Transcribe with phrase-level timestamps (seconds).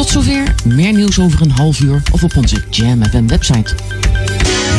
[0.00, 0.54] Tot zover.
[0.64, 3.74] Meer nieuws over een half uur of op onze Jam FM website.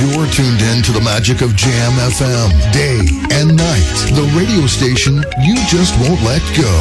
[0.01, 2.49] You're tuned in to the magic of Jam FM.
[2.73, 3.05] Day
[3.37, 3.97] and night.
[4.17, 6.73] The radio station you just won't let go.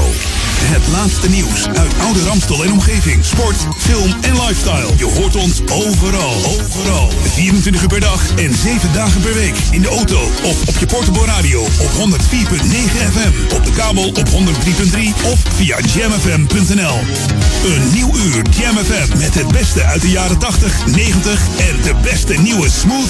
[0.61, 3.25] Het laatste nieuws uit oude Ramstel en omgeving.
[3.25, 4.89] Sport, film en lifestyle.
[4.97, 6.35] Je hoort ons overal.
[6.45, 7.13] Overal.
[7.23, 9.55] 24 uur per dag en 7 dagen per week.
[9.71, 12.17] In de auto of op je portable radio op 104.9
[13.13, 13.55] FM.
[13.55, 14.35] Op de kabel op 103.3
[15.25, 16.99] of via jamfm.nl.
[17.65, 21.95] Een nieuw uur Jam FM met het beste uit de jaren 80, 90 en de
[22.03, 23.10] beste nieuwe smooth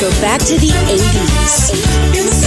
[0.00, 1.72] go back to the 80s.
[2.12, 2.37] 80s.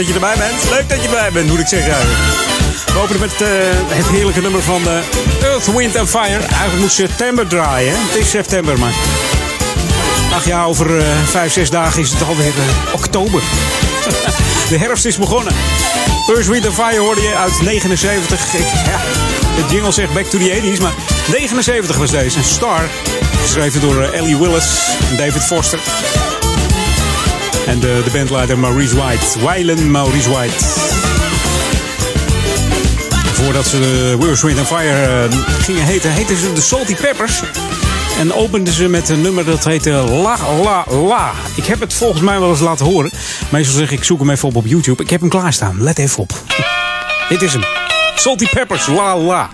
[0.00, 0.70] Dat je erbij bent.
[0.70, 1.94] Leuk dat je erbij bent, moet ik zeggen.
[2.92, 3.48] We openen met eh,
[3.88, 6.38] het heerlijke nummer van eh, Earth, Wind and Fire.
[6.38, 7.94] Eigenlijk moet september draaien.
[7.96, 8.92] Het is september, maar...
[10.32, 12.52] Ach ja, over eh, vijf, zes dagen is het alweer
[12.92, 13.42] oktober.
[14.70, 15.52] De herfst is begonnen.
[16.28, 18.54] Earth, Wind and Fire hoorde je uit 79.
[18.54, 19.00] Ik, ja,
[19.56, 20.94] de jingle zegt back to the 80s, maar
[21.26, 22.42] 79 was deze.
[22.42, 22.88] Star.
[23.42, 25.78] Geschreven door Ellie Willis en David Foster.
[27.70, 29.38] En de, de bandleider Maurice White.
[29.46, 30.64] Wylan Maurice White.
[33.32, 37.42] Voordat ze de Worst Wind and Fire eh, gingen heten, heten ze de Salty Peppers.
[38.18, 41.32] En openden ze met een nummer dat heette La La La.
[41.54, 43.10] Ik heb het volgens mij wel eens laten horen.
[43.48, 45.02] Meestal zeg ik, zoek hem even op op YouTube.
[45.02, 45.82] Ik heb hem klaarstaan.
[45.82, 46.32] Let even op.
[47.28, 47.64] Dit is hem.
[48.14, 49.48] Salty Peppers, La La.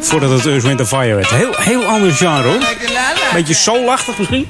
[0.00, 1.30] Voordat het Earth, Wind and Fire werd.
[1.30, 2.58] Heel, heel ander genre hoor.
[3.32, 4.48] Beetje soulachtig misschien.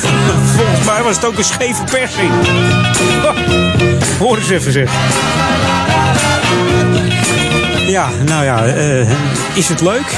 [0.56, 2.30] Volgens mij was het ook een scheve persing.
[4.18, 4.90] Hoor eens even zeg.
[7.86, 9.10] Ja, nou ja, eh,
[9.54, 10.14] is het leuk?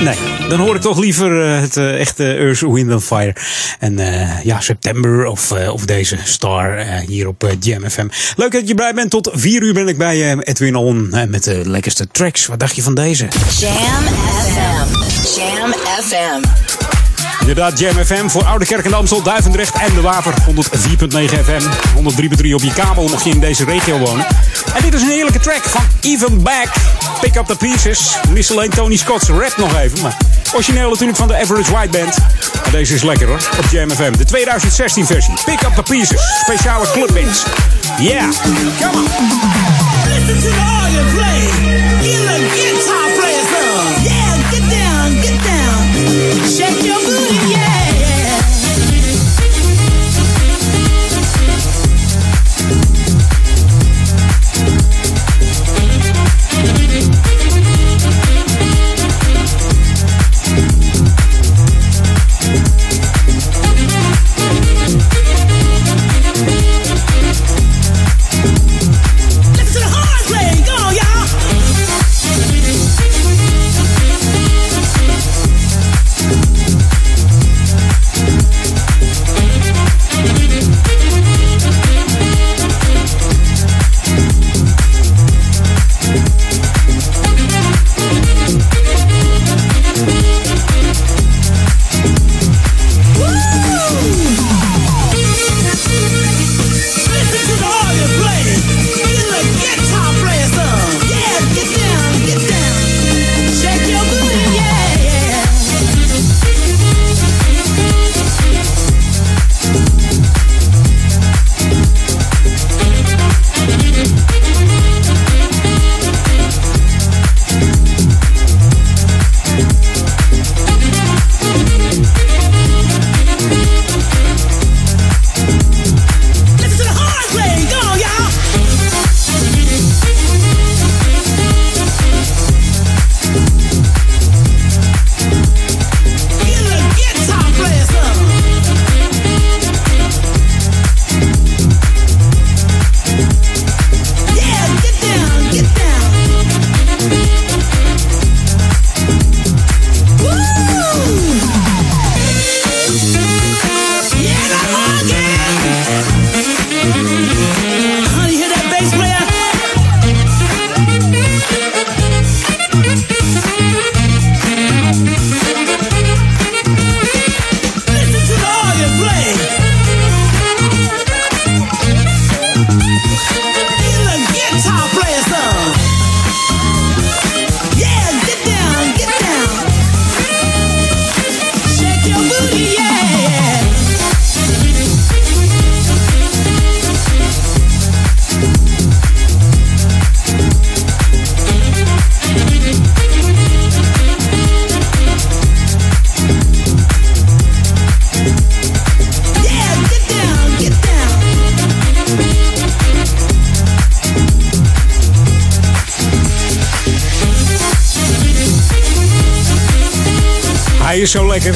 [0.00, 0.16] Nee,
[0.48, 3.34] dan hoor ik toch liever eh, het eh, echte Earth, Wind and Fire.
[3.78, 8.06] En eh, ja, september of, eh, of deze Star eh, hier op eh, Jam FM.
[8.36, 9.10] Leuk dat je blij bent.
[9.10, 12.46] Tot vier uur ben ik bij eh, Edwin On met de lekkerste tracks.
[12.46, 13.28] Wat dacht je van deze?
[13.58, 13.72] Jam
[14.44, 14.94] FM.
[15.40, 15.72] Jam
[16.02, 16.77] FM.
[17.48, 20.34] Inderdaad, Jam FM voor Oude Kerk en Amstel, Duivendrecht en De Waver.
[20.46, 20.54] 104.9
[21.44, 21.62] FM,
[21.96, 24.26] 103.3 op je kabel mocht je in deze regio wonen.
[24.74, 26.68] En dit is een heerlijke track van Even Back.
[27.20, 28.16] Pick Up The Pieces.
[28.30, 30.02] Mis alleen Tony Scott's rap nog even.
[30.02, 30.16] Maar
[30.54, 32.16] origineel natuurlijk van de Average White Band.
[32.62, 34.12] Maar deze is lekker hoor, op Jam FM.
[34.12, 35.34] De 2016 versie.
[35.44, 36.20] Pick Up The Pieces.
[36.42, 37.42] Speciale clubmix.
[37.98, 38.30] Yeah,
[38.80, 39.06] come on.
[40.08, 41.40] Listen to the organ play.
[42.00, 42.97] Hear the
[46.28, 47.47] Shake your booty,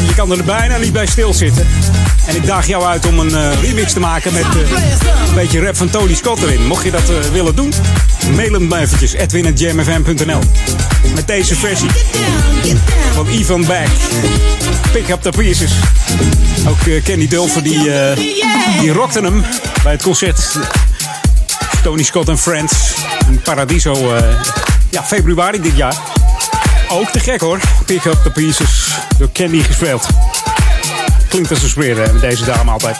[0.00, 1.66] Je kan er bijna niet bij stilzitten.
[2.26, 4.70] En ik daag jou uit om een eh, remix te maken met eh,
[5.28, 6.66] een beetje rap van Tony Scott erin.
[6.66, 7.72] Mocht je dat eh, willen doen,
[8.36, 9.12] mail hem eventjes.
[9.12, 10.40] edwin.jamfm.nl
[11.14, 11.90] Met deze versie
[13.14, 13.88] van Ivan Back.
[14.92, 15.72] Pick up the pieces.
[16.68, 17.90] Ook Kenny Dulfer die,
[18.80, 19.44] die rockte hem
[19.82, 20.58] bij het concert.
[21.82, 22.94] Tony Scott en Friends
[23.28, 24.16] in Paradiso.
[24.90, 26.11] ja, februari dit jaar.
[26.92, 27.60] Ook te gek hoor.
[27.86, 28.88] Pick up the pieces.
[29.18, 30.06] Door Candy gespeeld.
[31.28, 32.96] Klinkt als een sfeer eh, met deze dame altijd.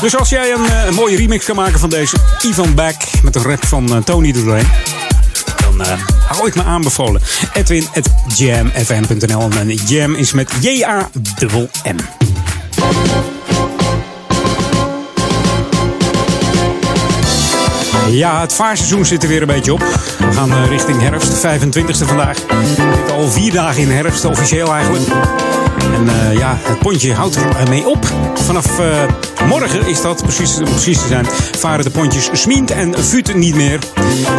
[0.00, 3.36] Dus als jij een, eh, een mooie remix kan maken van deze Ivan Back met
[3.36, 4.68] een rap van eh, Tony doorheen.
[5.60, 5.92] Dan eh,
[6.26, 7.20] hou ik me aanbevolen.
[7.52, 9.48] Edwin at jamfm.nl.
[9.50, 11.96] En jam is met J-A-M-M.
[18.10, 19.80] Ja, het vaarseizoen zit er weer een beetje op.
[20.18, 22.36] We gaan eh, richting herfst, 25e vandaag.
[23.10, 25.04] Al vier dagen in herfst, officieel eigenlijk.
[25.94, 28.06] En eh, ja, het pontje houdt er mee op.
[28.34, 28.86] Vanaf eh,
[29.46, 31.26] morgen is dat, precies, precies te zijn,
[31.58, 33.78] varen de pontjes Smient en Vut niet meer.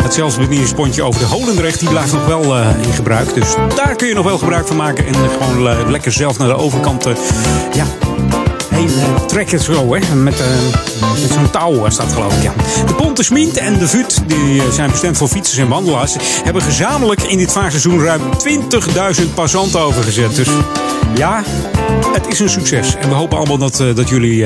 [0.04, 3.34] Het zelfbedieningspontje over de Holendrecht, die blijft nog wel in gebruik.
[3.34, 5.06] Dus daar kun je nog wel gebruik van maken.
[5.06, 7.06] En gewoon lekker zelf naar de overkant
[7.74, 7.86] ja,
[8.80, 10.16] heen eh, trekken zo, hè.
[10.16, 10.48] Met, eh,
[11.22, 12.54] met zo'n touw eh, staat geloof ik, ja.
[12.86, 17.22] De Ponte en de Vut, die eh, zijn bestemd voor fietsers en wandelaars, hebben gezamenlijk
[17.22, 18.22] in dit vaarseizoen ruim
[19.18, 20.36] 20.000 passanten overgezet.
[20.36, 20.48] Dus
[21.16, 21.44] ja,
[22.14, 22.96] het is een succes.
[22.96, 24.46] En we hopen allemaal dat, eh, dat jullie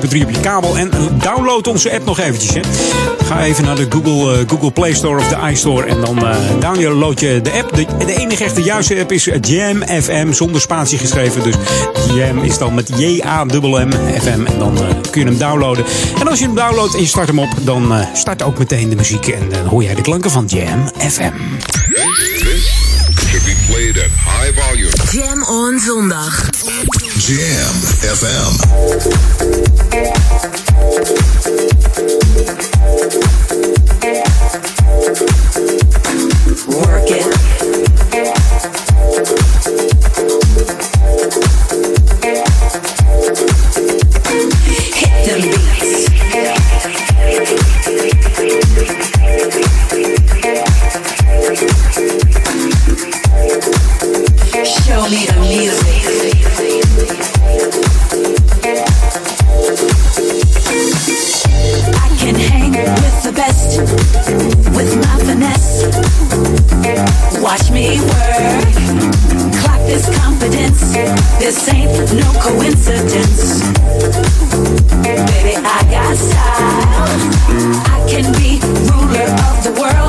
[0.01, 0.79] op je kabel.
[0.79, 0.91] En
[1.23, 2.55] download onze app nog eventjes.
[2.55, 2.61] Hè.
[3.25, 5.87] Ga even naar de Google, eh, Google Play Store of de iStore.
[5.87, 7.75] En dan eh, download je de app.
[7.75, 11.43] De, enige echte juiste app is Jam FM zonder spatie geschreven.
[11.43, 11.55] Dus
[12.15, 14.47] Jam is dan met J-A-M-M FM.
[14.47, 15.85] En dan eh, kun je hem downloaden.
[16.21, 18.89] En als je hem downloadt en je start hem op, dan eh, start ook meteen
[18.89, 19.27] de muziek.
[19.27, 21.33] En dan hoor jij de klanken van Jam FM.
[23.47, 24.91] Should be played at high volume.
[25.13, 26.33] Jam on zondag.
[27.19, 28.53] Jam FM.
[36.69, 37.27] Work it.
[44.95, 45.56] Hit them
[78.09, 80.07] can be ruler of the world.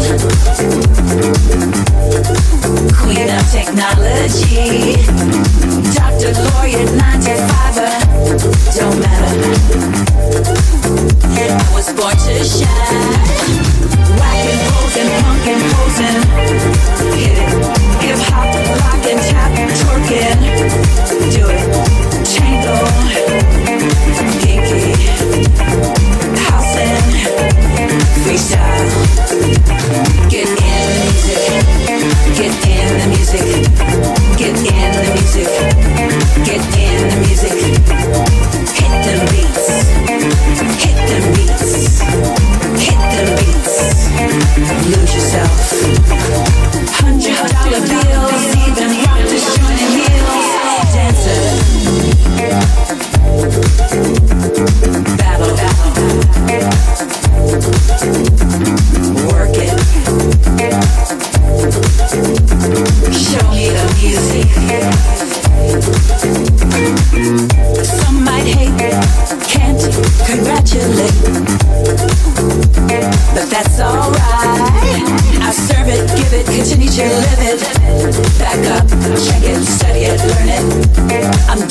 [3.08, 5.00] Queen of technology.
[5.96, 7.80] Doctor, lawyer, nine to five.
[8.76, 9.32] Don't matter.
[11.40, 13.16] I was born to shine.
[14.20, 16.20] Whacking, posing, punkin', posing.
[17.16, 17.52] Hit it.
[18.04, 18.52] Hip hop,
[18.84, 20.40] rock and tap, twerking.
[21.32, 21.64] Do it.
[22.28, 22.76] Tango.
[24.44, 26.07] Kinky.
[28.28, 28.88] Get in
[29.78, 30.04] the
[31.08, 31.42] music.
[32.36, 33.48] Get in the music.
[34.38, 35.48] Get in the music.
[36.44, 37.56] Get in the music.
[38.76, 38.94] Hit
[39.32, 39.68] beats.
[40.84, 41.00] Hit
[41.36, 41.74] beats.
[42.84, 43.00] Hit
[43.38, 43.76] beats.
[44.88, 45.67] Lose yourself.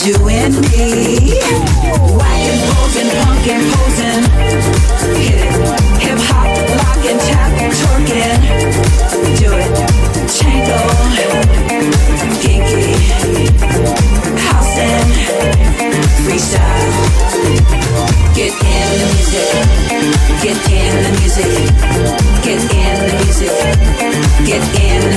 [0.06, 1.40] Doing me.
[2.16, 4.22] Whacking, posing, punkin', posing.
[5.16, 5.55] Hit it.
[20.64, 21.44] Get in the music.
[22.42, 23.50] Get in the music.
[24.46, 25.15] Get in the.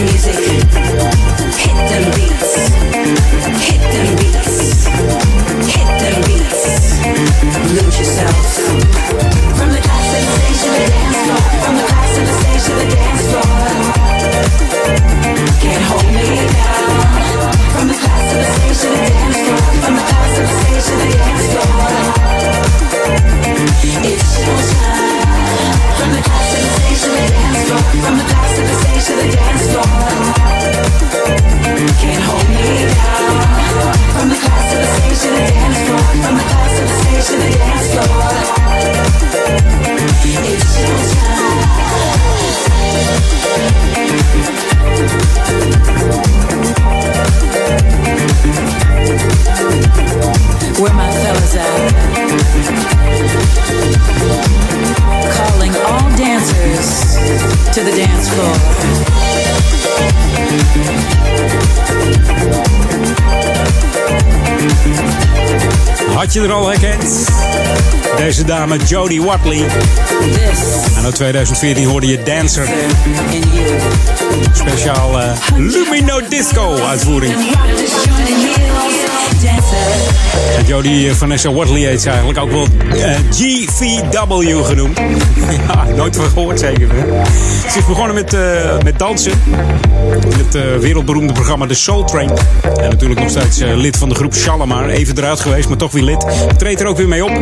[57.74, 58.54] to the dance floor.
[66.16, 67.28] Had je er al herkend?
[68.18, 69.66] Deze dame Jodie Watley.
[70.98, 72.70] En uit 2014 hoorde je Dancer.
[74.54, 77.34] Speciaal eh, Lumino Disco uitvoering.
[80.66, 85.00] Jodie Vanessa Watley heet ze eigenlijk ook wel eh, GVW genoemd.
[85.68, 86.88] ja, nooit van gehoord zeker.
[86.92, 87.24] Hè?
[87.70, 89.32] Ze is begonnen met, eh, met dansen.
[90.06, 92.30] In het eh, wereldberoemde programma The Soul Train.
[92.64, 94.90] En natuurlijk nog steeds lid van de groep Shalimar.
[94.90, 96.26] Even eruit geweest, maar toch weer lid.
[96.58, 97.40] Treedt er ook weer mee op.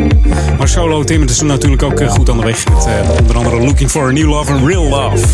[0.57, 2.65] Maar solo Tim is natuurlijk ook goed aan de weg.
[2.67, 5.25] Met onder andere Looking for a New Love en Real Love.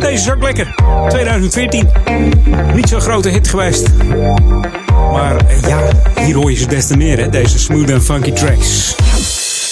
[0.00, 0.74] Deze is lekker.
[1.08, 1.88] 2014.
[2.74, 3.86] Niet zo'n grote hit geweest.
[5.12, 5.90] Maar eh, ja,
[6.24, 7.28] hier hoor je ze des te meer, hè?
[7.28, 8.94] Deze smooth en funky tracks.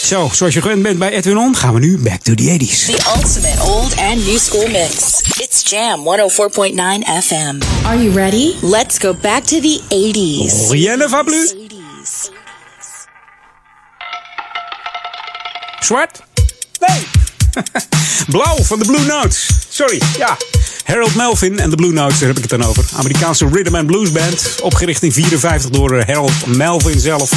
[0.04, 2.86] Zo, zoals je gewend bent bij Edwin On, gaan we nu back to the 80s.
[2.86, 5.20] The ultimate old and new school mix.
[5.38, 7.62] It's Jam 104.9 FM.
[7.86, 8.54] Are you ready?
[8.62, 10.70] Let's go back to the 80s.
[10.70, 11.54] Rien va plus.
[15.80, 16.22] Zwart?
[16.80, 17.06] Nee.
[18.34, 19.48] Blauw van de Blue Notes.
[19.68, 20.36] Sorry, ja.
[20.86, 22.84] Harold Melvin en de Blue Notes, daar heb ik het dan over.
[22.96, 24.58] Amerikaanse rhythm and blues band.
[24.62, 27.30] Opgericht in 54 door eh, Harold Melvin zelf.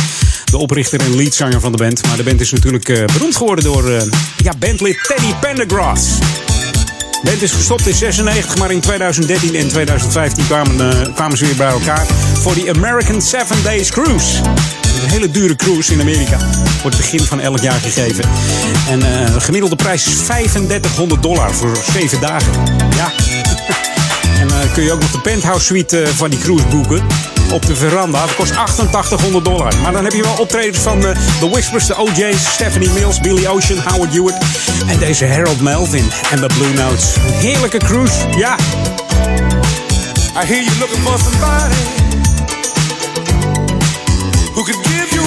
[0.51, 2.05] De oprichter en leadzanger van de band.
[2.07, 4.01] Maar de band is natuurlijk eh, beroemd geworden door eh,
[4.43, 6.19] ja, bandlid Teddy Pendergrass.
[6.19, 11.55] De band is gestopt in 96, maar in 2013 en 2015 kwamen, kwamen ze weer
[11.55, 12.05] bij elkaar
[12.41, 14.41] voor die American Seven Days Cruise.
[15.09, 16.37] Hele dure cruise in Amerika.
[16.81, 18.23] Wordt begin van elk jaar gegeven.
[18.89, 22.51] En eh, de gemiddelde prijs is 3500 dollar voor 7 dagen.
[22.95, 23.11] Ja.
[24.41, 27.01] en dan kun je ook nog de penthouse suite eh, van die cruise boeken.
[27.51, 28.25] Op de veranda.
[28.37, 29.73] Kost 8800 dollar.
[29.81, 33.47] Maar dan heb je wel optredens van eh, The Whispers, de OJ's, Stephanie Mills, Billy
[33.47, 34.37] Ocean, Howard Hewitt.
[34.87, 37.15] En deze Harold Melvin en de Blue Notes.
[37.15, 38.15] Een heerlijke cruise.
[38.37, 38.57] Ja.
[40.41, 41.75] I hear you looking for somebody
[44.53, 44.98] who could give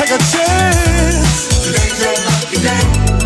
[0.00, 1.62] Take a chance.
[1.62, 3.19] Today's your lucky day.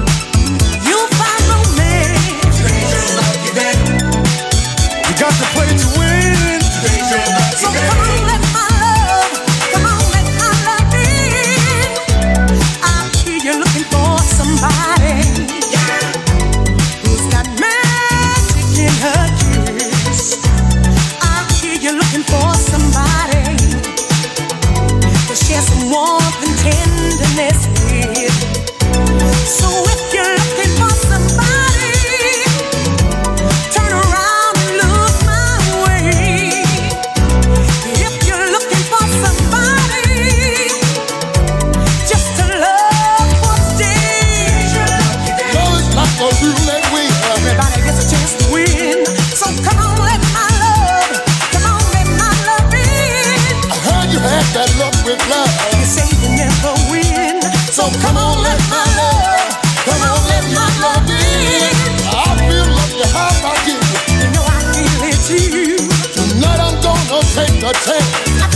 [67.65, 68.54] Gonna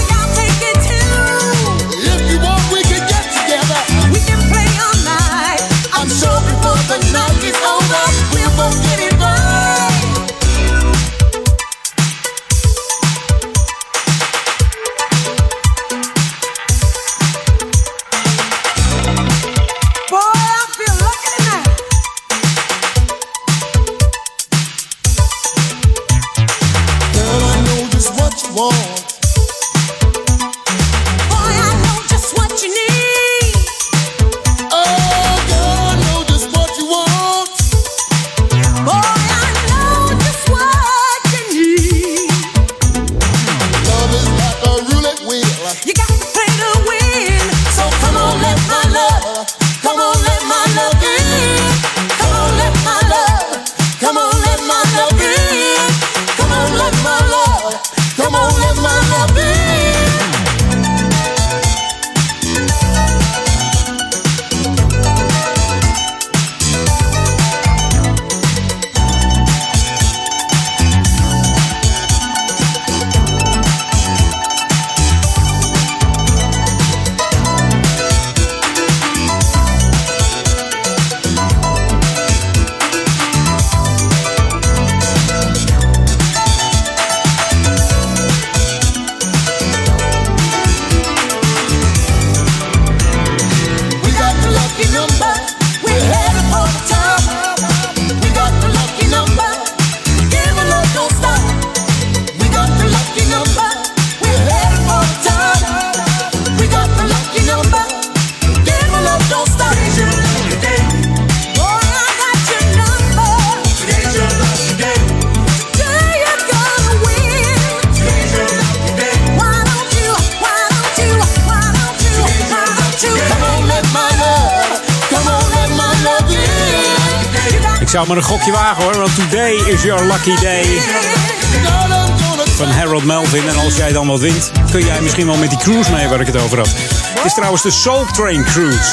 [137.29, 138.91] is trouwens de Soul Train Cruise.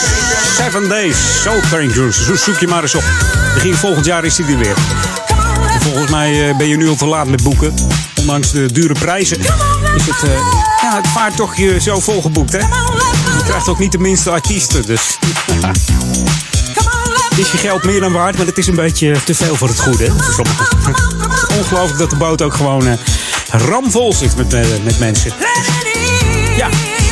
[0.58, 2.24] Seven Days Soul Train Cruise.
[2.24, 3.04] Zo zoek je maar eens op.
[3.54, 4.76] Begin volgend jaar is die er weer.
[5.80, 7.74] Volgens mij eh, ben je nu al te laat met boeken.
[8.20, 9.40] Ondanks de dure prijzen
[9.96, 10.32] is het, uh,
[10.82, 12.52] ja, het vaarttochtje zo volgeboekt.
[12.52, 12.60] Hè?
[13.38, 14.86] Je krijgt ook niet de minste artiesten.
[14.86, 15.18] Dus.
[17.30, 19.68] Het is je geld meer dan waard, maar het is een beetje te veel voor
[19.68, 20.12] het goede.
[21.58, 22.98] Ongelooflijk dat de boot ook gewoon eh,
[23.50, 25.32] ramvol zit met, met mensen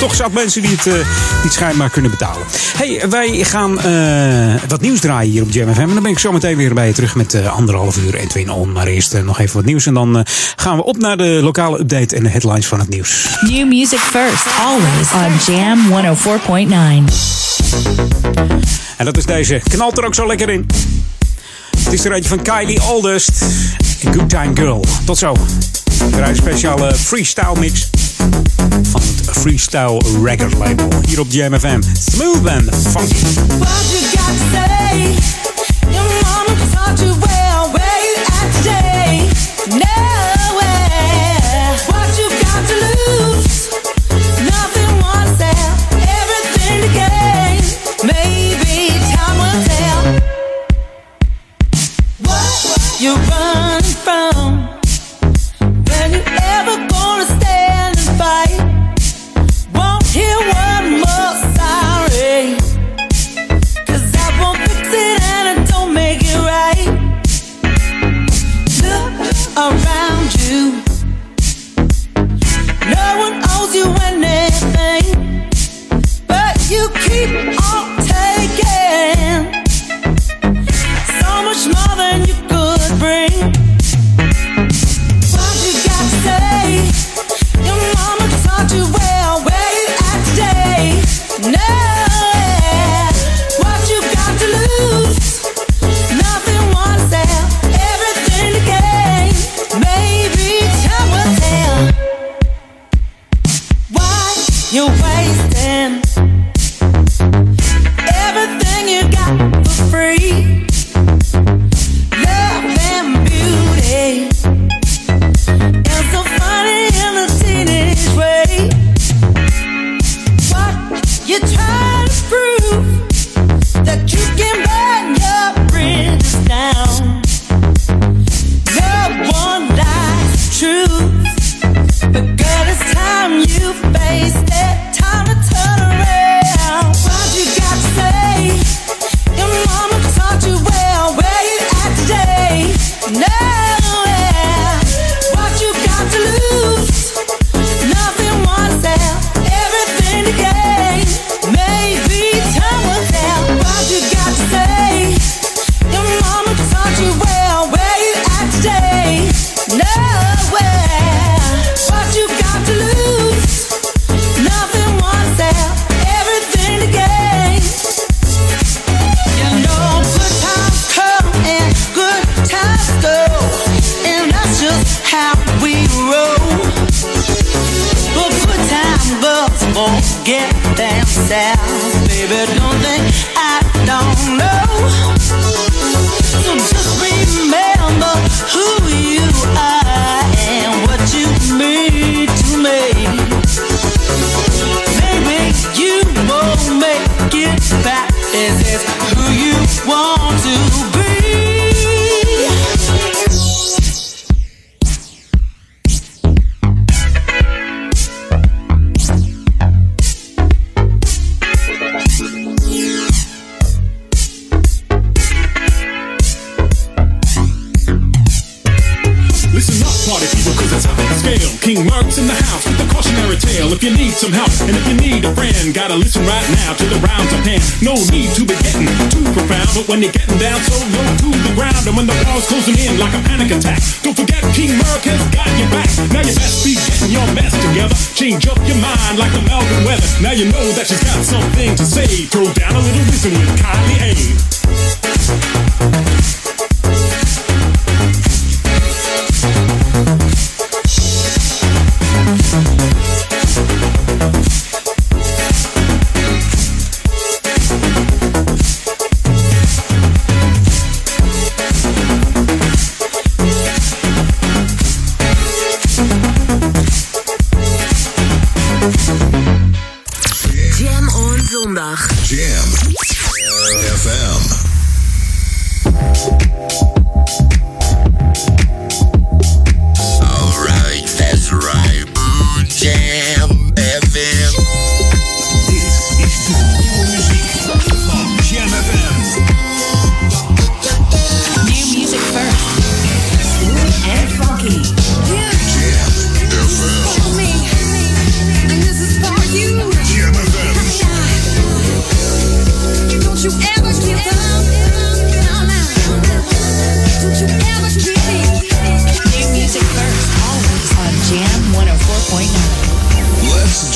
[0.04, 0.94] toch zat mensen die het, eh,
[1.44, 2.48] niet schijnbaar kunnen betalen.
[2.78, 5.80] hey, wij gaan eh, wat nieuws draaien hier op Jam FM.
[5.80, 8.28] En dan ben ik zo meteen weer bij je terug met eh, anderhalf uur en
[8.28, 8.46] 2.
[8.46, 9.86] Maar eerst nog even wat nieuws.
[9.86, 13.38] En dan gaan we op naar de lokale update en de headlines van het nieuws.
[13.42, 17.14] New music first, always on Jam 104.9.
[18.98, 19.62] En dat is deze.
[19.70, 20.68] Knalt er ook zo lekker in.
[21.78, 23.46] Het is de eentje van Kylie Aldust.
[24.12, 24.86] Good Time Girl.
[25.06, 25.36] Tot zo.
[26.12, 27.90] Draai speciale freestyle mix.
[29.44, 31.82] Freestyle Records label hier op JMFM.
[32.00, 33.40] Smooth and funky.
[33.60, 35.16] What you got say?
[35.92, 37.72] Your mama taught you well.
[37.72, 38.16] Where you
[38.68, 38.93] at?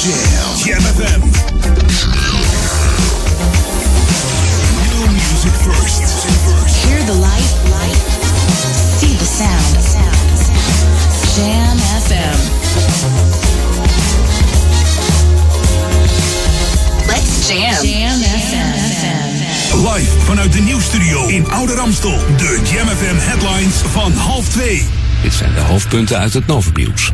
[0.07, 0.55] Jam.
[0.63, 1.21] Jam FM.
[4.87, 6.01] New music first.
[6.85, 7.99] Hear the light, light.
[8.99, 10.39] See the sound, sound.
[11.35, 12.37] Jam FM.
[17.07, 17.85] Let's jam.
[17.85, 18.77] Jam FM.
[19.93, 22.19] Live vanuit de nieuwstudio in Oude Ramstel.
[22.37, 24.85] De Jam FM headlines van half twee.
[25.21, 27.11] Dit zijn de hoofdpunten uit het Novumnieuws.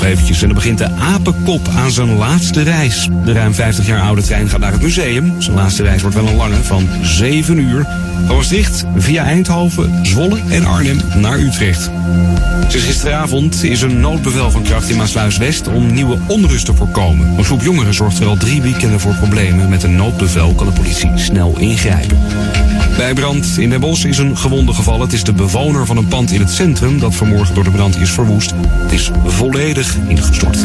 [0.00, 3.08] Nog eventjes, en dan begint de apenkop aan zijn laatste reis.
[3.24, 5.34] De ruim 50 jaar oude trein gaat naar het museum.
[5.38, 7.86] Zijn laatste reis wordt wel een lange, van 7 uur.
[8.28, 11.90] Maastricht via Eindhoven, Zwolle en Arnhem naar Utrecht.
[12.68, 17.38] Sinds gisteravond is een noodbevel van kracht in Maasluis-West om nieuwe onrust te voorkomen.
[17.38, 19.68] Een groep jongeren zorgt er al drie weekenden voor problemen.
[19.68, 22.18] Met een noodbevel kan de politie snel ingrijpen.
[23.00, 25.00] Bij brand in Den Bosch is een gewonde gevallen.
[25.00, 27.96] Het is de bewoner van een pand in het centrum dat vanmorgen door de brand
[27.96, 28.52] is verwoest.
[28.68, 30.64] Het is volledig ingestort.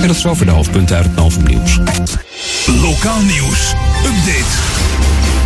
[0.00, 1.78] En dat is over de hoofdpunten uit het Novum Nieuws.
[2.66, 3.74] Lokaal nieuws.
[4.04, 4.50] Update.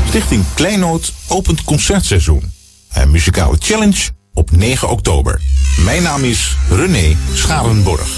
[0.08, 2.52] Stichting Kleinoot opent concertseizoen.
[2.92, 5.40] Een muzikale challenge op 9 oktober.
[5.84, 8.08] Mijn naam is René Scharenborg.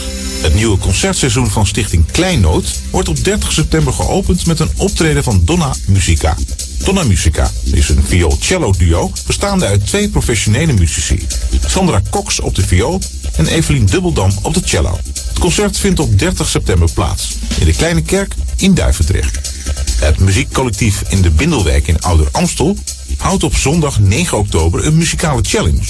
[0.42, 5.40] Het nieuwe concertseizoen van Stichting Kleinoot wordt op 30 september geopend met een optreden van
[5.44, 6.36] Donna Musica.
[6.84, 11.26] Donna Musica is een viool-cello duo bestaande uit twee professionele muzici.
[11.66, 13.00] Sandra Cox op de viool
[13.36, 14.98] en Evelien Dubbeldam op de cello.
[15.28, 19.52] Het concert vindt op 30 september plaats in de Kleine Kerk in Duivendrecht.
[20.00, 22.76] Het muziekcollectief in de Bindelwijk in Ouder Amstel
[23.16, 25.86] houdt op zondag 9 oktober een muzikale challenge.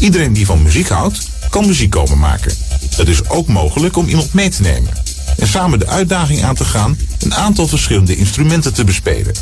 [0.00, 2.56] Iedereen die van muziek houdt, kan muziek komen maken.
[2.96, 5.07] Het is ook mogelijk om iemand mee te nemen.
[5.38, 9.34] En samen de uitdaging aan te gaan een aantal verschillende instrumenten te bespelen.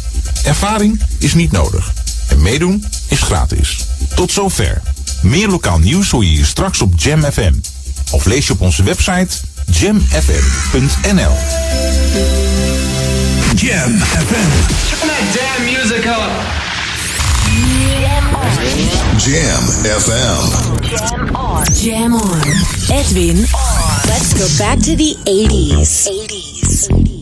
[0.45, 1.93] Ervaring is niet nodig.
[2.29, 3.87] En meedoen is gratis.
[4.15, 4.83] Tot zover.
[5.23, 7.55] Meer lokaal nieuws hoor je hier straks op Jam FM.
[8.11, 9.37] Of lees je op onze website
[9.71, 11.35] jamfm.nl.
[13.55, 14.51] Jam FM.
[14.89, 16.65] Turn that damn music up.
[19.19, 20.83] Jam FM.
[20.83, 21.65] Jam on.
[21.73, 22.41] Jam on.
[22.93, 24.01] Edwin on.
[24.07, 26.07] Let's go back to the 80s.
[26.07, 26.89] 80s.
[26.91, 27.17] 80s.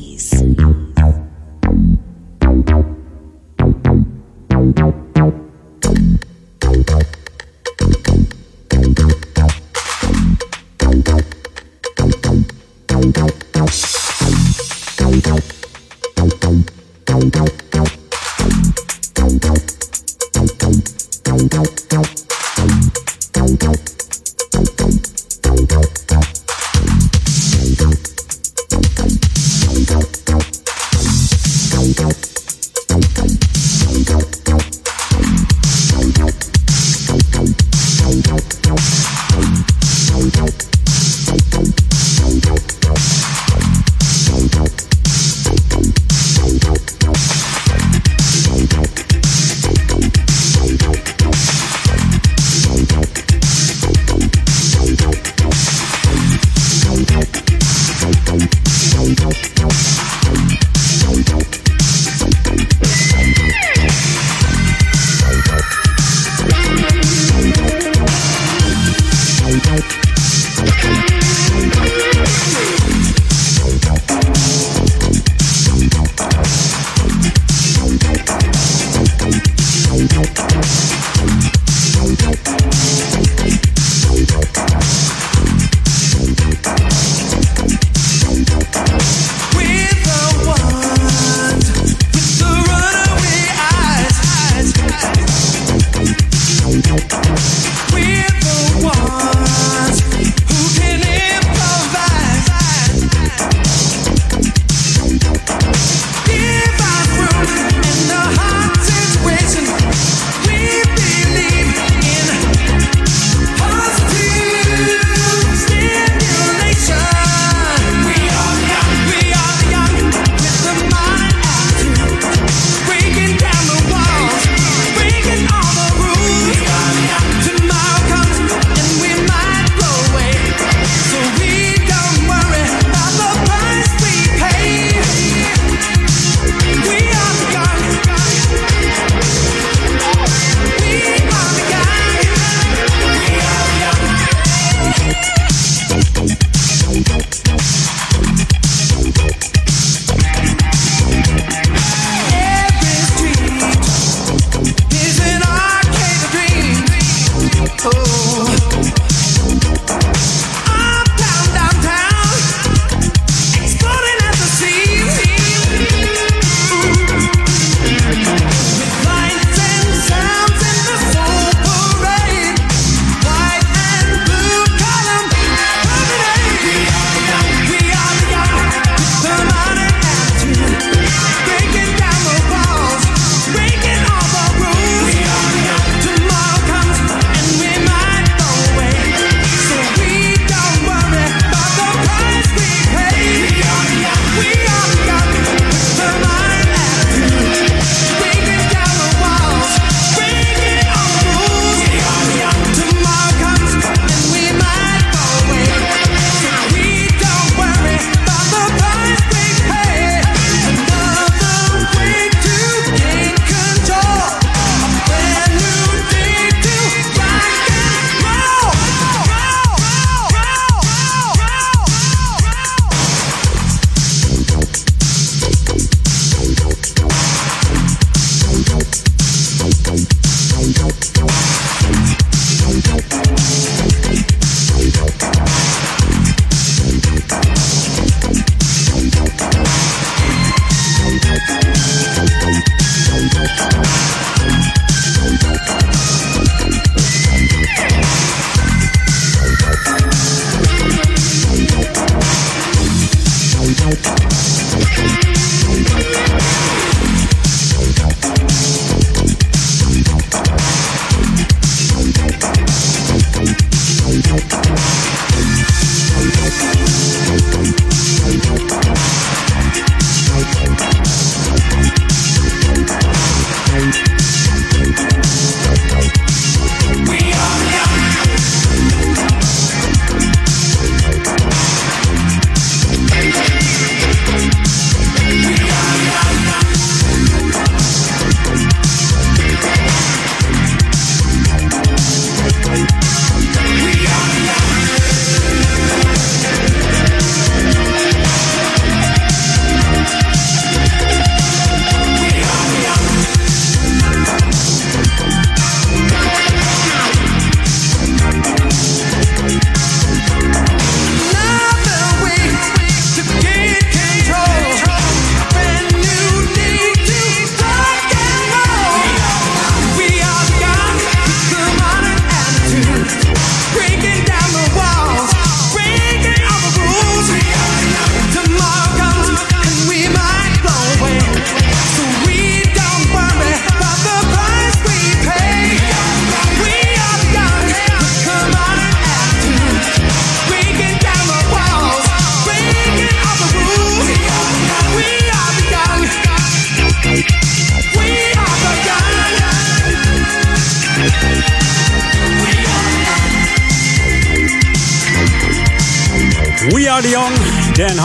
[96.94, 97.73] Música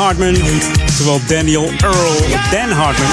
[0.09, 0.33] Hartman.
[0.95, 2.15] Terwijl Daniel Earl
[2.51, 3.09] Dan Hartman.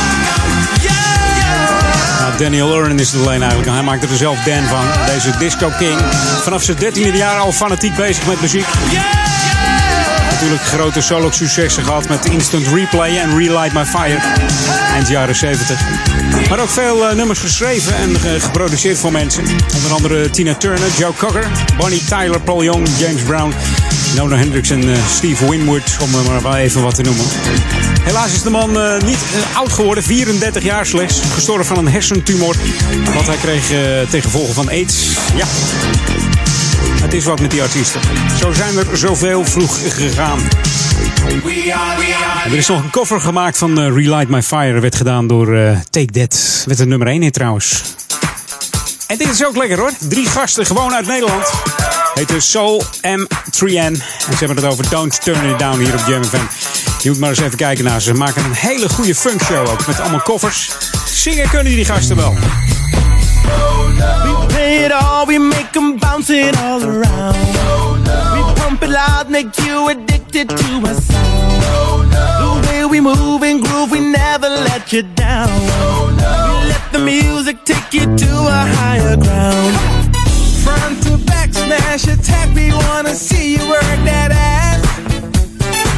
[2.19, 3.71] Nou, Daniel Earl is het alleen eigenlijk.
[3.71, 4.85] Hij maakt er zelf Dan van.
[5.07, 5.99] Deze Disco King.
[6.43, 8.67] Vanaf zijn 13e jaar al fanatiek bezig met muziek.
[10.41, 14.19] Natuurlijk grote solo successen gehad met Instant Replay en Relight My Fire.
[14.95, 15.81] Eind jaren 70.
[16.49, 19.45] Maar ook veel eh, nummers geschreven en ge- geproduceerd voor mensen.
[19.77, 23.53] Onder andere Tina Turner, Joe Cocker, Bonnie Tyler, Paul Young, James Brown,
[24.17, 27.25] Nona Hendrix en eh, Steve Winwood, om maar wel even wat te noemen.
[28.03, 29.19] Helaas is de man eh, niet
[29.53, 31.21] eh, oud geworden, 34 jaar slechts.
[31.35, 32.57] Gestorven van een hersentumor.
[33.15, 33.79] Wat hij kreeg eh,
[34.11, 35.07] ten gevolge van AIDS.
[35.37, 35.47] Ja,
[37.17, 38.01] is wat met die artiesten.
[38.39, 40.39] Zo zijn er zoveel vroeg gegaan.
[42.45, 44.81] Er is nog een cover gemaakt van eh, Relight My Fire.
[44.81, 46.65] werd gedaan door eh, Take That.
[46.67, 47.83] Werd een nummer 1 hit trouwens.
[49.07, 49.91] En dit is ook lekker hoor.
[50.09, 51.51] Drie gasten gewoon uit Nederland.
[52.15, 53.75] Heten Soul M3N.
[53.75, 53.97] En
[54.31, 56.45] ze hebben het over Don't Turn It Down hier op Jam FM.
[57.03, 58.11] Je moet maar eens even kijken naar ze.
[58.11, 59.87] Ze maken een hele goede funkshow ook.
[59.87, 60.71] Met allemaal koffers.
[61.13, 62.35] Zingen kunnen die gasten wel.
[64.87, 67.35] It all, we make them bounce it all around.
[68.35, 72.13] We pump it loud, make you addicted to our sound.
[72.13, 75.51] The way we move and groove, we never let you down.
[75.59, 79.75] We let the music take you to a higher ground.
[80.63, 84.83] Front to back, smash attack, we wanna see you work that ass.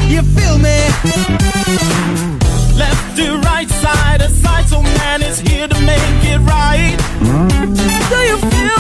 [0.09, 0.79] You feel me?
[2.75, 6.97] Left to right, side to side, so man is here to make it right.
[8.09, 8.78] Do you feel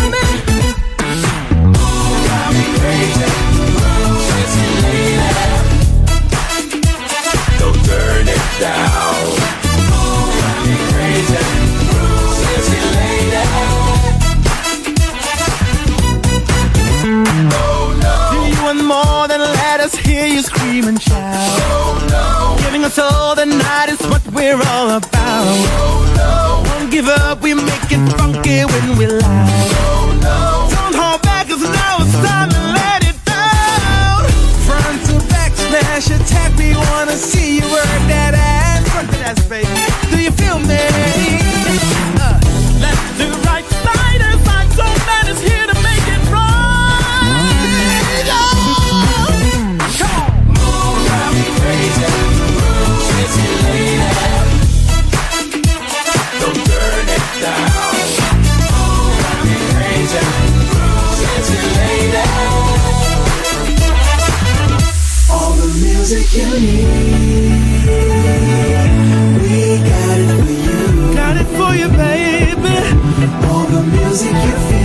[20.88, 22.58] and shout?
[22.62, 26.64] Giving us all the night is what we're all about.
[26.66, 30.20] Won't give up, we make it funky when we loud.
[30.70, 34.24] Don't hold back, cause now it's time to let it down.
[34.66, 38.94] Front to back, smash attack, we wanna see you work that ass.
[38.94, 39.77] Work that ass, baby.
[66.10, 67.84] music you need.
[69.42, 71.14] We got it for you.
[71.14, 72.76] Got it for you, baby.
[73.46, 74.77] All the music you feel.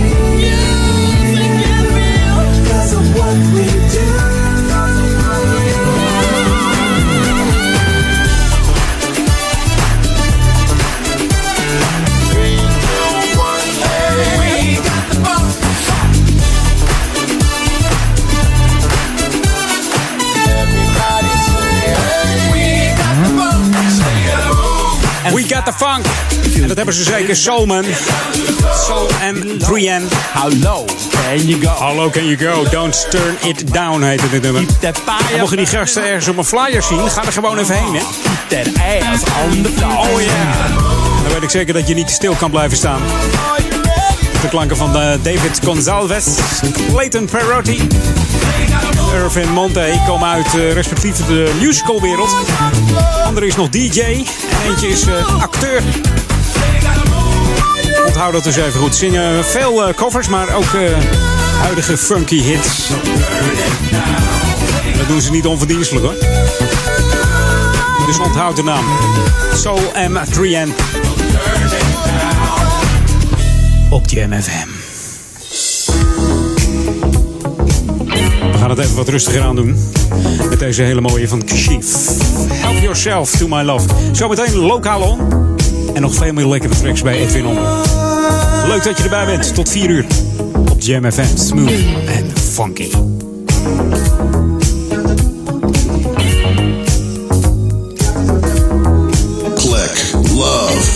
[25.72, 26.06] Funk.
[26.54, 27.36] En dat hebben ze zeker.
[27.36, 27.84] Soulman.
[28.86, 30.02] Soul M3N.
[30.32, 31.68] How low can you go?
[31.68, 32.70] How low can you go?
[32.70, 34.62] Don't turn it down heet het nummer.
[35.32, 37.94] En mocht je die gasten ergens op een flyer zien, ga er gewoon even heen,
[37.94, 38.02] hè.
[38.48, 38.66] That
[39.12, 39.92] ass on the floor.
[39.92, 40.68] Oh yeah.
[41.22, 43.00] Dan weet ik zeker dat je niet stil kan blijven staan.
[44.44, 46.26] De klanken van eh, David Gonzalez,
[46.88, 47.86] Clayton Perotti,
[49.14, 52.36] Irvin Monte komen uit eh, respectief de musicalwereld.
[53.24, 54.24] Andere is nog DJ en
[54.70, 55.82] eentje is eh, acteur.
[58.06, 58.94] Onthoud dat dus even goed.
[58.94, 60.72] Zingen veel covers, maar ook
[61.60, 62.88] huidige funky hits.
[64.96, 66.16] Dat doen ze niet onverdienstelijk hoor.
[68.06, 68.84] Dus onthoud de naam.
[69.54, 71.02] Soul M3N.
[73.94, 74.68] Op Jam FM.
[78.52, 79.76] We gaan het even wat rustiger aan doen.
[80.48, 82.08] Met deze hele mooie van Kashif.
[82.48, 83.88] Help yourself to my love.
[84.12, 85.20] Zometeen lokaal on.
[85.94, 87.58] En nog veel meer lekkere tracks bij Edwin On.
[88.66, 89.54] Leuk dat je erbij bent.
[89.54, 90.06] Tot 4 uur.
[90.70, 91.10] Op Jam.
[91.34, 91.72] Smooth
[92.06, 92.90] en funky.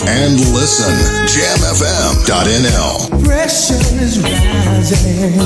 [0.08, 0.94] And listen.
[1.34, 2.96] JamFM.nl.
[3.24, 5.36] Pressure is rising.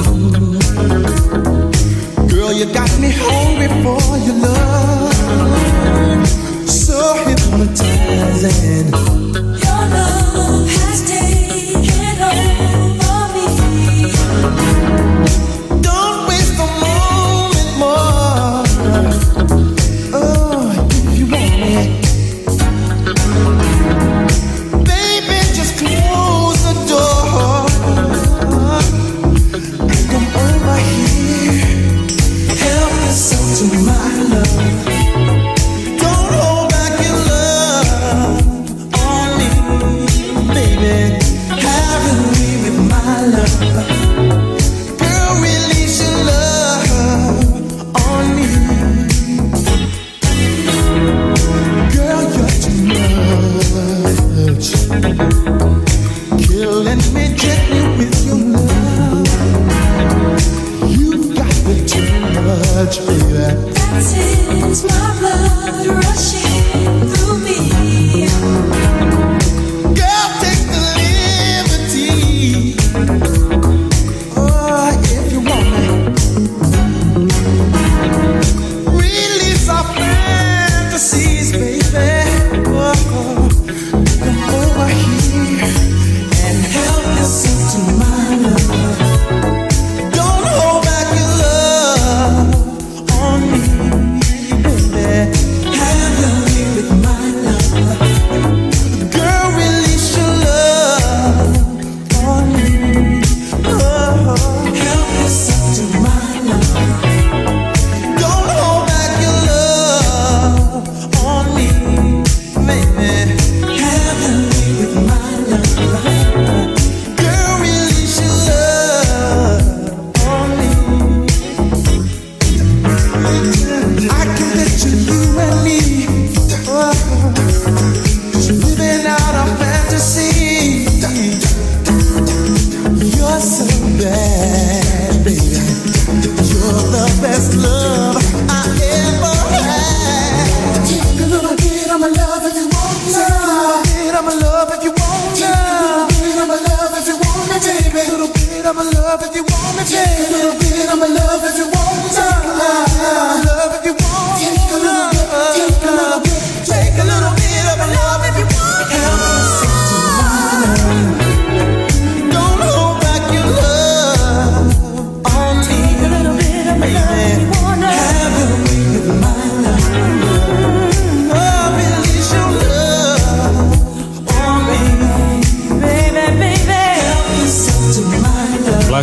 [2.29, 6.29] Girl, you got me hungry for your love.
[6.69, 8.89] So hypnotizing.
[9.65, 12.82] Your love has taken over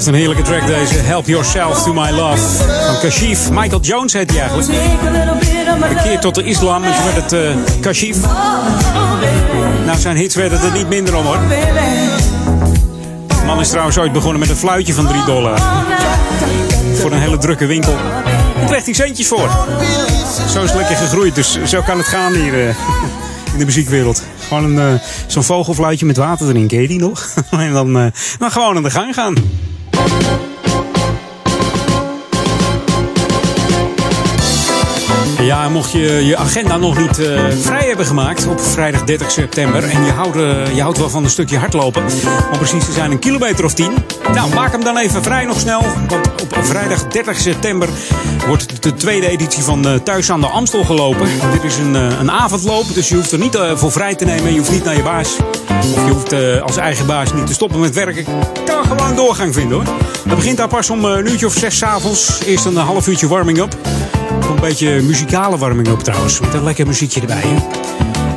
[0.10, 0.93] een heerlijke track deze.
[0.93, 2.38] Help Yourself to My Love.
[2.86, 3.49] Van Kashif.
[3.51, 4.70] Michael Jones heet hij eigenlijk.
[5.89, 8.18] Bekeerd tot de islam werd het eh Kashif.
[9.86, 11.38] Nou, zijn hits werden er niet minder om hoor.
[13.28, 15.60] De man is trouwens ooit begonnen met een fluitje van 3 dollar.
[16.93, 17.95] Voor een hele drukke winkel.
[18.57, 19.49] Daar kreeg hij centjes voor.
[20.49, 22.76] Zo is het lekker gegroeid, dus zo kan het gaan hier eh,
[23.53, 24.24] in de muziekwereld.
[24.47, 27.30] Gewoon een, eh, zo'n vogelfluitje met water erin, ken je die nog?
[27.51, 28.05] en dan, eh,
[28.39, 29.34] dan gewoon aan de gang gaan.
[30.10, 30.49] En
[35.50, 39.84] Ja, mocht je je agenda nog niet eh, vrij hebben gemaakt op vrijdag 30 september.
[39.84, 42.04] en je houdt, eh, je houdt wel van een stukje hardlopen.
[42.52, 43.93] om precies te zijn een kilometer of 10.
[44.34, 45.82] Nou, maak hem dan even vrij nog snel.
[46.08, 47.89] Want op vrijdag 30 september
[48.47, 51.28] wordt de tweede editie van eh, Thuis aan de Amstel gelopen.
[51.52, 54.52] Dit is een, een avondloop, dus je hoeft er niet voor vrij te nemen.
[54.52, 55.36] Je hoeft niet naar je baas.
[55.95, 58.26] Of je hoeft als eigen baas niet te stoppen met werken.
[58.66, 59.95] Kan gewoon doorgang vinden hoor.
[60.24, 62.39] Het begint daar pas om een uurtje of zes 's avonds.
[62.45, 63.78] Eerst een half uurtje warming-up.
[64.50, 66.39] Een beetje muzikale warming-up trouwens.
[66.39, 67.41] Met een lekker muziekje erbij.
[67.41, 67.58] Hè?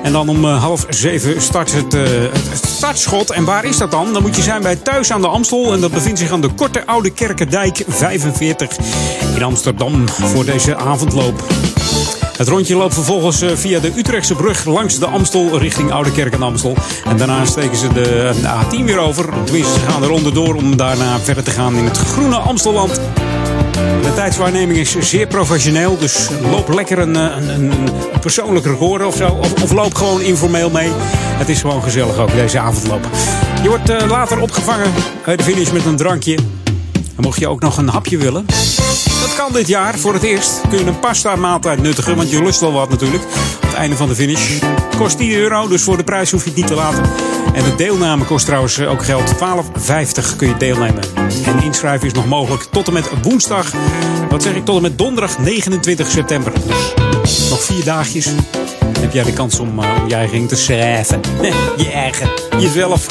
[0.02, 2.02] En dan om eh, half zeven start het, eh,
[2.32, 3.30] het startschot.
[3.30, 4.12] En waar is dat dan?
[4.12, 5.72] Dan moet je zijn bij Thuis aan de Amstel.
[5.72, 8.76] En dat bevindt zich aan de Korte Oude Kerkendijk 45
[9.34, 11.44] in Amsterdam voor deze avondloop.
[12.36, 16.32] Het rondje loopt vervolgens eh, via de Utrechtse brug langs de Amstel richting Oude Kerk
[16.32, 16.76] en Amstel.
[17.04, 19.28] En daarna steken ze de A10 weer over.
[19.44, 23.00] Tenminste, ze gaan er onderdoor om daarna verder te gaan in het groene Amstelland.
[24.03, 27.88] De tijdswaarneming is zeer professioneel, dus loop lekker een, eh, een, een,
[28.20, 29.28] persoonlijk record of zo.
[29.28, 30.90] Of, of loop gewoon informeel mee.
[31.38, 33.09] Het is gewoon gezellig ook, deze avondloop.
[33.62, 34.92] Je wordt eh, later opgevangen
[35.24, 36.34] bij de finish met een drankje.
[37.16, 38.46] En mocht je ook nog een hapje willen,
[39.20, 40.61] dat kan dit jaar voor het eerst.
[40.68, 43.22] Kun je een pasta maaltijd nuttigen, want je lust wel wat natuurlijk.
[43.72, 44.58] Het einde van de finish.
[44.96, 47.02] Kost 10 euro, dus voor de prijs hoef je het niet te laten.
[47.54, 49.34] En de deelname kost trouwens ook geld.
[49.34, 51.02] 12,50 kun je deelnemen.
[51.44, 53.72] En inschrijven is nog mogelijk tot en met woensdag.
[54.30, 56.52] Wat zeg ik, tot en met donderdag 29 september.
[57.22, 58.28] Dus nog vier dagjes.
[59.00, 61.20] Heb jij de kans om, eh, om je eigen te schrijven.
[61.76, 63.06] je eigen, jezelf.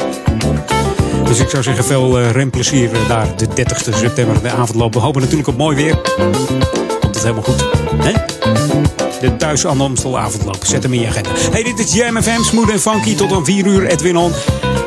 [1.24, 4.94] Dus ik zou zeggen, veel eh, remplezier eh, daar de 30 september, de avondloop.
[4.94, 6.02] We hopen natuurlijk op mooi weer.
[7.00, 7.66] Komt het helemaal goed.
[7.96, 8.12] Hè?
[9.22, 10.20] De thuis aan Amstel.
[10.64, 11.30] Zet hem in je agenda.
[11.52, 13.16] Hey, dit is Jam FM, smooth en funky.
[13.16, 14.32] Tot aan 4 uur, Edwin On.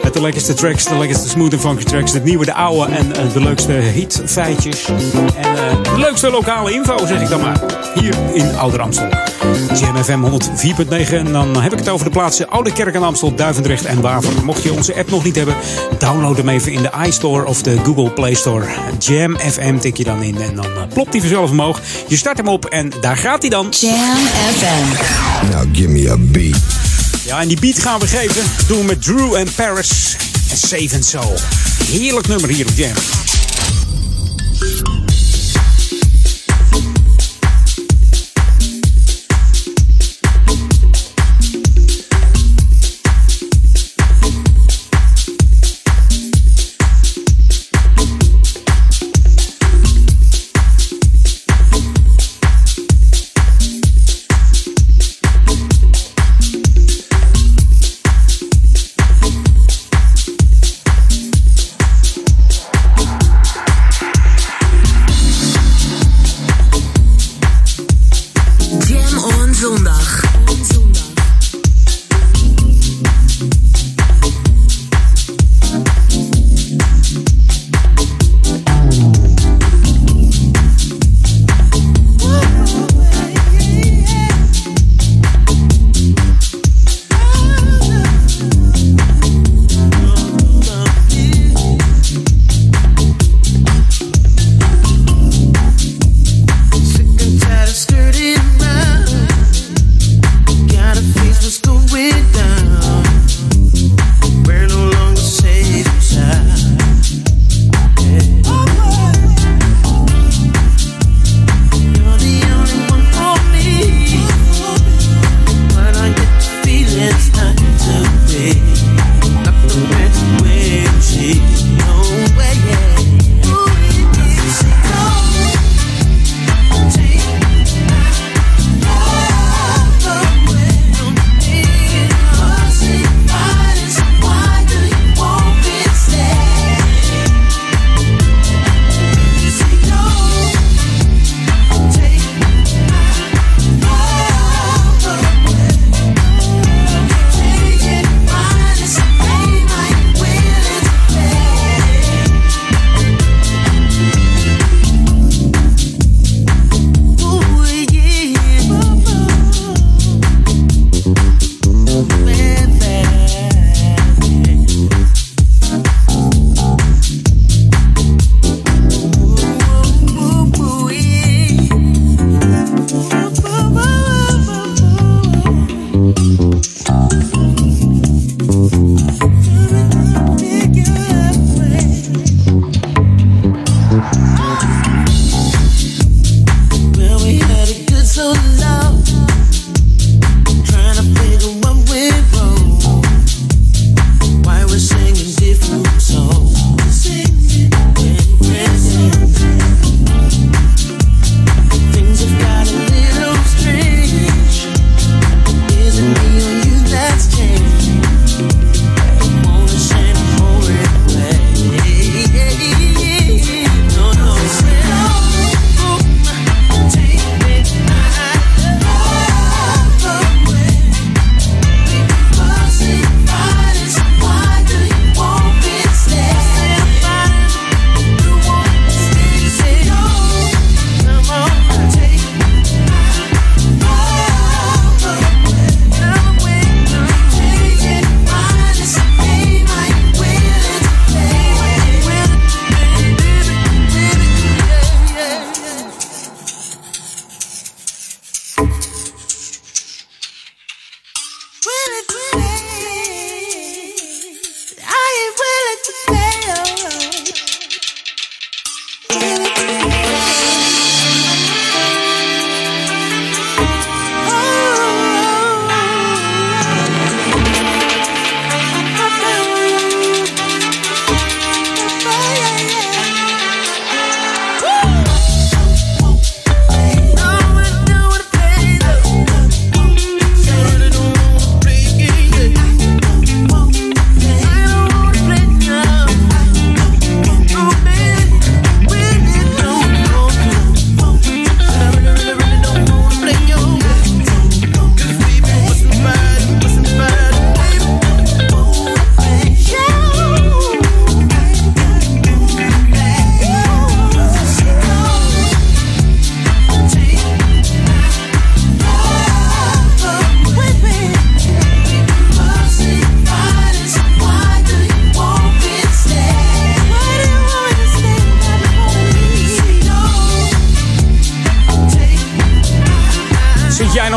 [0.03, 2.13] Met de lekkerste tracks, de lekkerste smooth en funky tracks.
[2.13, 4.89] De nieuwe, de oude en eh, de leukste hit feitjes.
[5.37, 7.61] En eh, de leukste lokale info, zeg ik dan maar.
[7.95, 9.09] Hier in Ouder Amstel.
[9.75, 11.13] Jam FM 104.9.
[11.13, 14.45] En dan heb ik het over de plaatsen Oude Kerk en Amstel, Duivendrecht en Waver.
[14.45, 15.55] Mocht je onze app nog niet hebben,
[15.99, 18.67] download hem even in de iStore of de Google Play Store.
[18.99, 21.81] Jam FM tik je dan in en dan eh, plopt hij vanzelf omhoog.
[22.09, 23.69] Je start hem op en daar gaat hij dan.
[23.71, 25.51] Jam FM.
[25.51, 26.57] Now give me a beat.
[27.25, 28.43] Ja, en die beat gaan we geven.
[28.67, 30.17] Doen we met Drew en Paris
[30.51, 31.39] en Save and Soul.
[31.87, 32.93] Heerlijk nummer hier op Jam.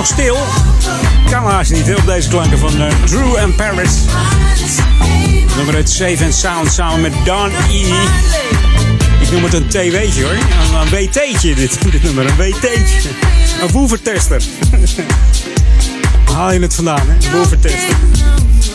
[0.08, 0.38] Stil?
[1.30, 3.92] Kan haast niet op deze klanken van eh, Drew and Paris.
[5.56, 7.82] Nummer het Safe and Sound samen met Don E.
[9.22, 10.32] Ik noem het een TW'tje hoor.
[10.32, 13.10] Een, een WT'tje dit, dit nummer, een WT'tje.
[13.62, 14.42] Een woevertester.
[16.34, 17.28] Haal je het vandaan hè?
[17.28, 17.96] Een woevertester.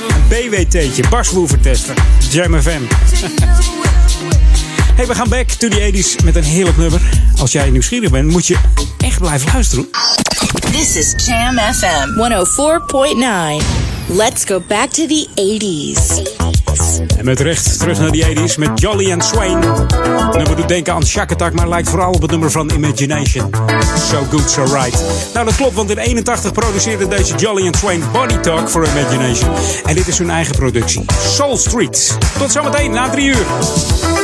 [0.09, 1.95] Een BWT'tje, baswoevertester.
[2.31, 2.81] Jam FM.
[4.95, 7.01] Hey, we gaan back to the 80s met een heerlijk nummer.
[7.39, 8.57] Als jij nieuwsgierig bent, moet je
[8.99, 9.89] echt blijven luisteren.
[10.71, 13.63] This is Jam FM 104.9.
[14.09, 16.23] Let's go back to the 80s.
[17.17, 19.63] En met recht terug naar die 80s met Jolly and Swain.
[19.63, 23.51] Het nummer doet denken aan Shack Attack, maar lijkt vooral op het nummer van Imagination.
[24.11, 25.03] So good, so right.
[25.35, 29.51] Nou, dat klopt, want in 81 produceerde deze Jolly and Swain Body Talk voor Imagination.
[29.85, 32.19] En dit is hun eigen productie, Soul Street.
[32.39, 34.22] Tot zometeen na drie uur.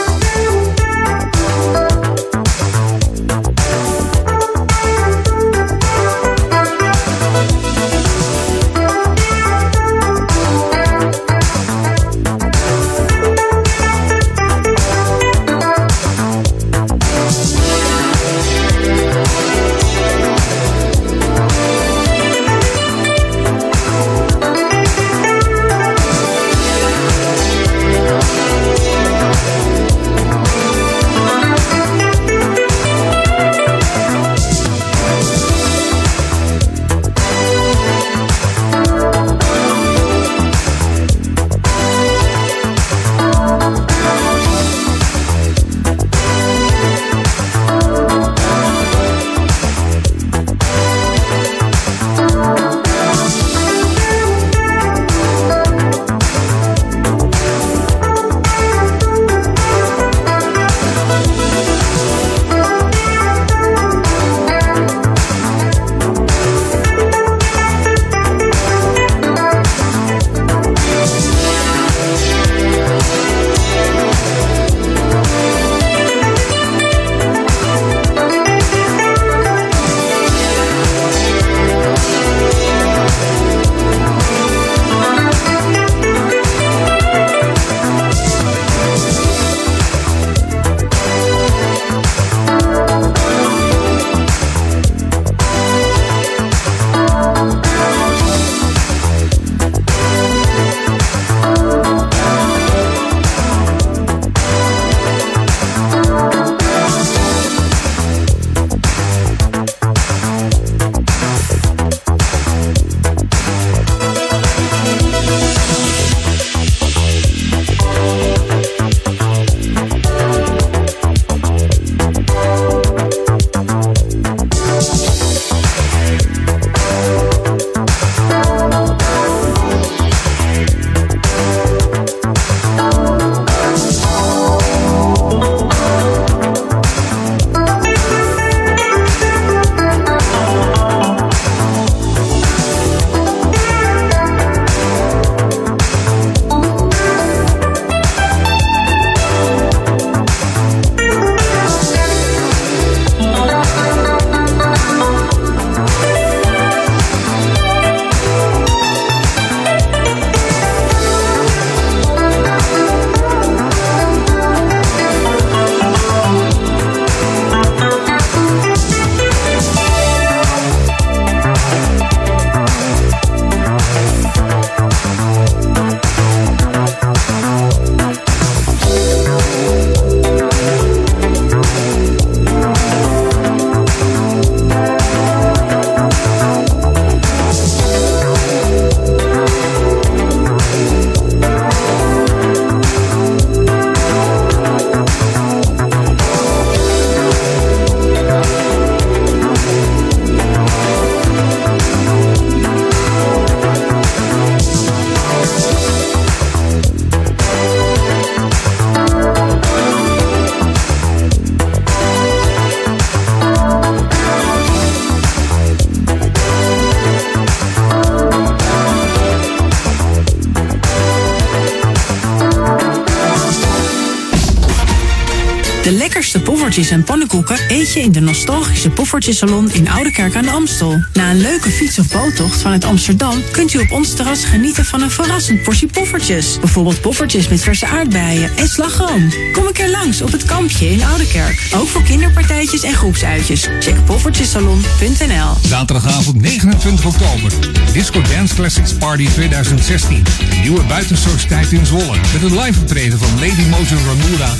[226.86, 231.04] En pannenkoeken eet je in de nostalgische Poffertjesalon in Oudekerk aan de Amstel.
[231.12, 235.02] Na een leuke fiets- of boottocht vanuit Amsterdam kunt u op ons terras genieten van
[235.02, 236.58] een verrassend portie poffertjes.
[236.58, 239.32] Bijvoorbeeld poffertjes met verse aardbeien en slagroom.
[239.52, 241.68] Kom een keer langs op het kampje in Oudekerk.
[241.74, 243.68] Ook voor kinderpartijtjes en groepsuitjes.
[243.80, 245.68] Check poffertjesalon.nl.
[245.68, 247.52] Zaterdagavond 29 oktober.
[247.92, 250.16] Disco Dance Classics Party 2016.
[250.16, 252.16] Een nieuwe buitensociëteit in Zwolle.
[252.32, 254.54] Met een live optreden van Lady Mojo Ramura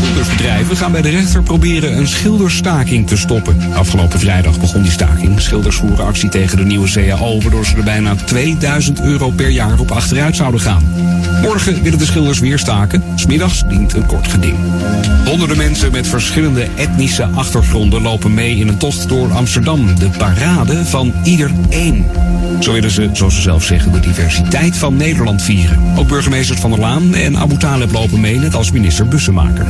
[0.00, 3.56] Schildersbedrijven gaan bij de rechter proberen een schilderstaking te stoppen.
[3.74, 5.40] Afgelopen vrijdag begon die staking.
[5.40, 9.78] Schilders voeren actie tegen de nieuwe CAO, waardoor ze er bijna 2000 euro per jaar
[9.78, 10.82] op achteruit zouden gaan.
[11.42, 13.02] Morgen willen de schilders weer staken.
[13.14, 14.56] Smiddags dient een kort geding.
[15.24, 19.98] Honderden mensen met verschillende etnische achtergronden lopen mee in een tocht door Amsterdam.
[19.98, 22.04] De parade van ieder één.
[22.60, 25.78] Zo willen ze, zoals ze zelf zeggen, de diversiteit van Nederland vieren.
[25.96, 29.66] Ook burgemeesters Van der Laan en Abu Taleb lopen mee, net als minister Bussemaker.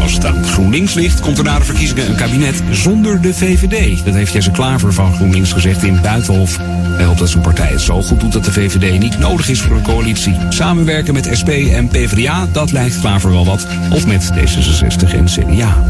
[0.00, 4.04] Als het aan GroenLinks ligt, komt er na de verkiezingen een kabinet zonder de VVD.
[4.04, 6.58] Dat heeft Jesse Klaver van GroenLinks gezegd in Buitenhof.
[6.98, 9.60] Hij hoopt dat zijn partij het zo goed doet dat de VVD niet nodig is
[9.60, 10.36] voor een coalitie.
[10.48, 13.66] Samenwerken met SP en PvdA, dat lijkt Klaver wel wat.
[13.90, 15.84] Of met D66 en CDA.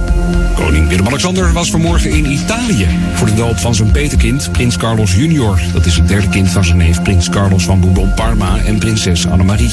[0.54, 5.60] Koning Willem-Alexander was vanmorgen in Italië voor de doop van zijn petekind, prins Carlos junior.
[5.72, 9.70] Dat is het derde kind van zijn neef prins Carlos van Bourbon-Parma en prinses Annemarie.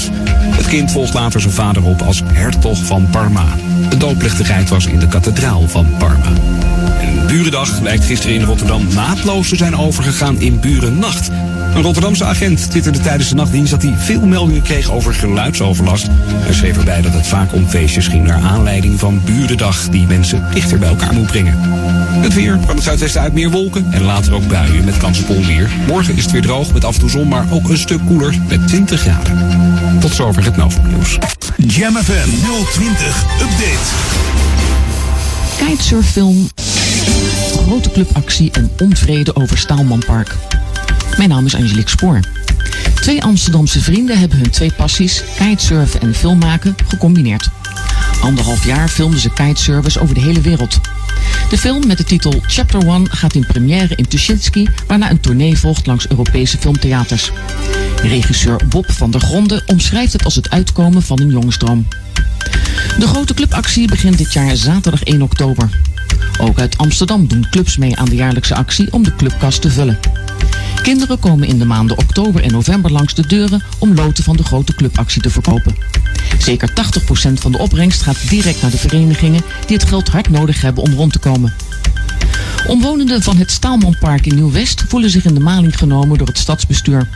[0.65, 3.45] Het kind volgt later zijn vader op als hertog van Parma.
[3.89, 6.33] De doopplechtigheid was in de kathedraal van Parma.
[6.99, 11.29] En Burendag lijkt gisteren in Rotterdam naadloos te zijn overgegaan in Burennacht.
[11.75, 16.07] Een Rotterdamse agent twitterde tijdens de nachtdienst dat hij veel meldingen kreeg over geluidsoverlast.
[16.11, 20.47] Hij schreef erbij dat het vaak om feestjes ging naar aanleiding van Burendag die mensen
[20.53, 21.57] dichter bij elkaar moet brengen.
[22.21, 25.29] Het weer van het zuidwesten uit meer wolken en later ook buien met kans op
[25.29, 25.69] onweer.
[25.87, 28.35] Morgen is het weer droog met af en toe zon, maar ook een stuk koeler
[28.47, 29.37] met 20 graden.
[29.99, 31.17] Tot zover het Novum Nieuws.
[31.57, 32.29] Jam FM
[32.71, 34.23] 020 Update.
[35.57, 36.49] Kitesurffilm,
[37.67, 40.35] grote clubactie en onvrede over Staalmanpark.
[41.17, 42.19] Mijn naam is Angelique Spoor.
[42.95, 47.49] Twee Amsterdamse vrienden hebben hun twee passies, kitesurfen en filmmaken, gecombineerd.
[48.21, 50.79] Anderhalf jaar filmden ze kitesurfers over de hele wereld.
[51.49, 55.57] De film met de titel Chapter 1 gaat in première in Tuschinski, waarna een tournee
[55.57, 57.31] volgt langs Europese filmtheaters.
[58.01, 61.87] Regisseur Bob van der Gronde omschrijft het als het uitkomen van een jongensdroom.
[62.99, 65.69] De grote clubactie begint dit jaar zaterdag 1 oktober.
[66.39, 69.99] Ook uit Amsterdam doen clubs mee aan de jaarlijkse actie om de clubkast te vullen.
[70.85, 74.43] Kinderen komen in de maanden oktober en november langs de deuren om loten van de
[74.43, 75.75] grote clubactie te verkopen.
[76.39, 80.61] Zeker 80% van de opbrengst gaat direct naar de verenigingen die het geld hard nodig
[80.61, 81.53] hebben om rond te komen.
[82.67, 87.09] Omwonenden van het Staalmanpark in Nieuw-West voelen zich in de maling genomen door het stadsbestuur.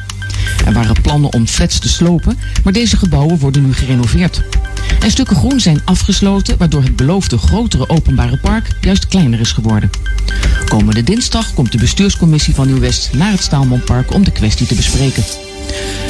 [0.65, 4.41] Er waren plannen om flats te slopen, maar deze gebouwen worden nu gerenoveerd.
[4.99, 9.89] En stukken groen zijn afgesloten, waardoor het beloofde grotere openbare park juist kleiner is geworden.
[10.67, 15.23] Komende dinsdag komt de bestuurscommissie van Nieuw-West naar het Staalmanpark om de kwestie te bespreken.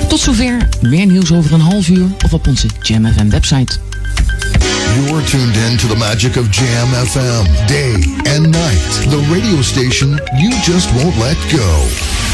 [0.07, 3.77] Tot zover, meer nieuws over een half uur of op onze Jam FM website.
[4.95, 7.93] You're tuned in to the magic of Jam FM, day
[8.33, 8.89] and night.
[9.09, 11.69] The radio station you just won't let go.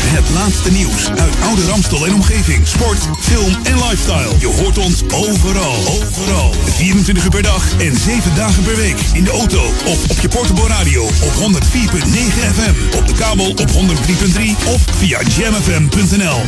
[0.06, 2.68] Het laatste nieuws uit oude Ramstel en omgeving.
[2.68, 4.32] Sport, film en lifestyle.
[4.39, 5.76] Je hoort ons overal.
[5.88, 6.53] Overal.
[6.66, 8.97] 24 uur per dag en 7 dagen per week.
[9.14, 11.43] In de auto of op je portable radio op 104.9
[12.53, 12.97] FM.
[12.97, 13.74] Op de kabel op 103.3
[14.66, 16.41] of via jamfm.nl.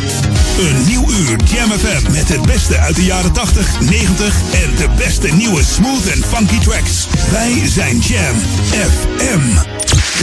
[0.60, 4.88] Een nieuw uur Jam FM met het beste uit de jaren 80, 90 en de
[4.98, 7.08] beste nieuwe smooth en funky tracks.
[7.32, 8.36] Wij zijn Jam
[8.70, 9.40] FM.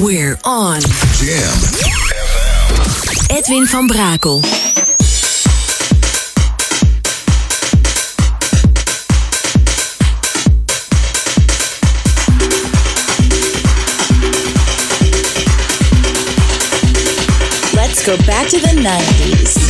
[0.02, 0.80] We're on.
[1.20, 1.58] Jam.
[3.26, 4.40] Edwin van Brakel.
[17.72, 18.84] Let's go back to the 90s.
[18.84, 19.63] 90s.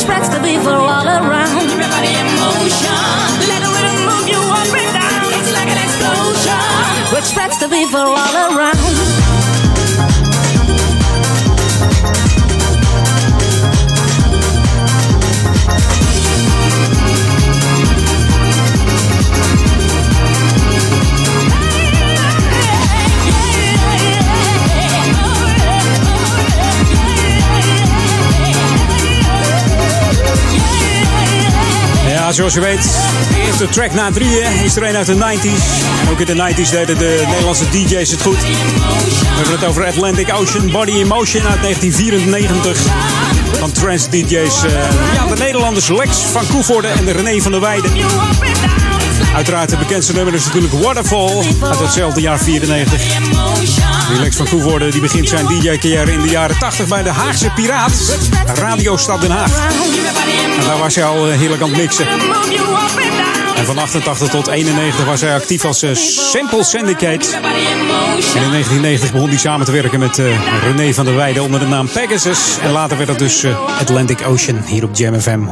[0.00, 0.89] Spreads the people
[32.30, 32.82] Zoals je weet,
[33.28, 35.82] de eerste track na drieën is er een uit de 90s.
[36.02, 38.40] En ook in de 90s deden de Nederlandse DJ's het goed.
[38.40, 38.46] We
[39.34, 42.78] hebben het over Atlantic Ocean Body in Motion uit 1994.
[43.58, 44.62] Van trance DJ's.
[44.64, 44.72] eh,
[45.14, 47.90] ja, de Nederlanders Lex van Koevoorde en René van der Weijden.
[49.34, 53.02] Uiteraard de bekendste nummer is natuurlijk Waterfall uit hetzelfde jaar 94.
[54.10, 57.50] Die Lex van Koevoorde die begint zijn DJ-carrière in de jaren 80 bij de Haagse
[57.54, 58.18] Piraat.
[58.54, 59.68] Radio Stad Den Haag.
[60.58, 62.06] En daar was hij al eh, heerlijk aan het mixen.
[63.60, 67.28] En van 88 tot 91 was hij actief als eh, Sample Syndicate.
[68.34, 70.26] En in 1990 begon hij samen te werken met eh,
[70.62, 72.58] René van der Weijden onder de naam Pegasus.
[72.62, 75.46] En later werd dat dus eh, Atlantic Ocean hier op Jam FM 104.9.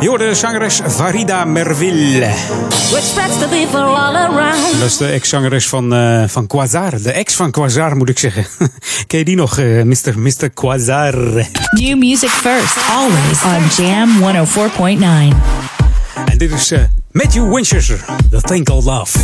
[0.00, 2.18] Je hoorde zangeres Farida Merville.
[2.90, 4.78] Which spreads the people all around.
[4.78, 7.02] Dat is de ex-zangeres van, eh van Quasar.
[7.02, 8.46] De ex van Quasar moet ik zeggen.
[9.06, 10.18] Ken je die nog, eh, Mr.
[10.18, 10.50] Mr.
[10.54, 11.14] Quasar?
[11.70, 15.79] New music first, always on Jam 104.9.
[16.14, 16.80] En dit is eh,
[17.10, 19.18] Matthew Winchester, The Thing Called Love.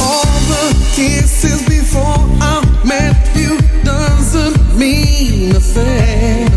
[0.00, 6.51] All the kisses before I met you doesn't mean a thing.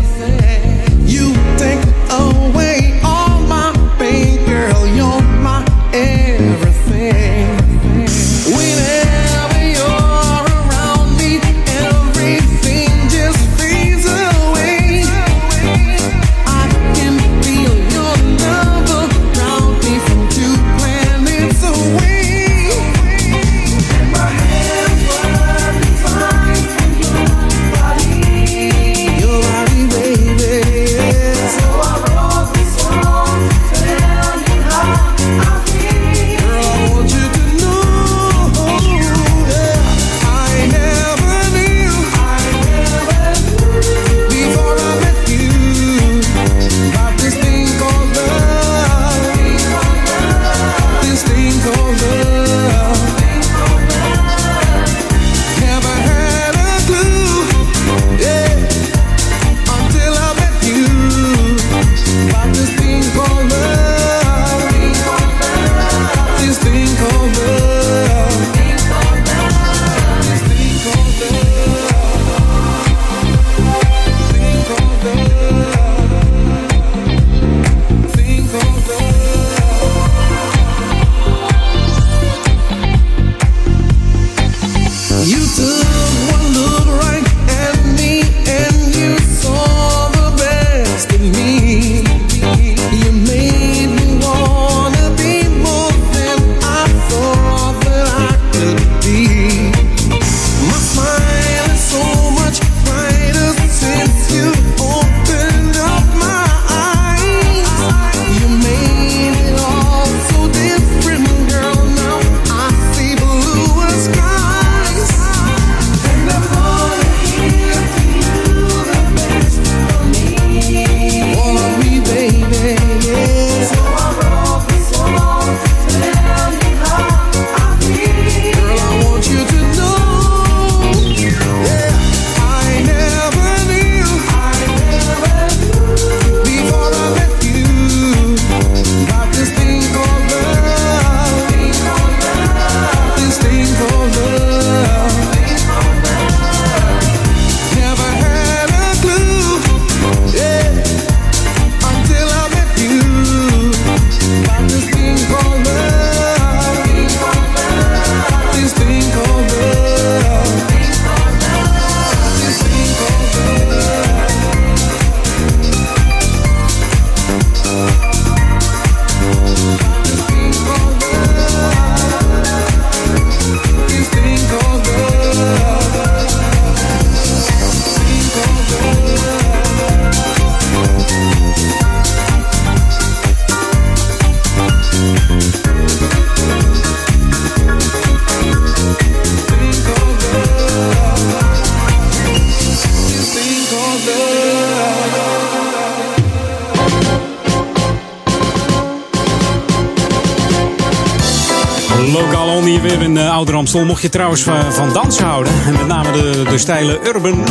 [203.36, 203.84] Ouder Amstel.
[203.84, 207.44] Mocht je trouwens van, van dansen houden, en met name de, de stijlen urban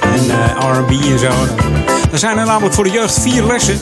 [0.00, 1.30] en uh, R&B en zo.
[2.12, 3.80] Er zijn er namelijk voor de jeugd vier lessen.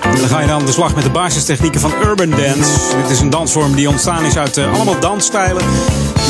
[0.00, 2.70] En dan ga je dan aan de slag met de basistechnieken van urban dance.
[3.02, 5.62] Dit is een dansvorm die ontstaan is uit uh, allemaal dansstijlen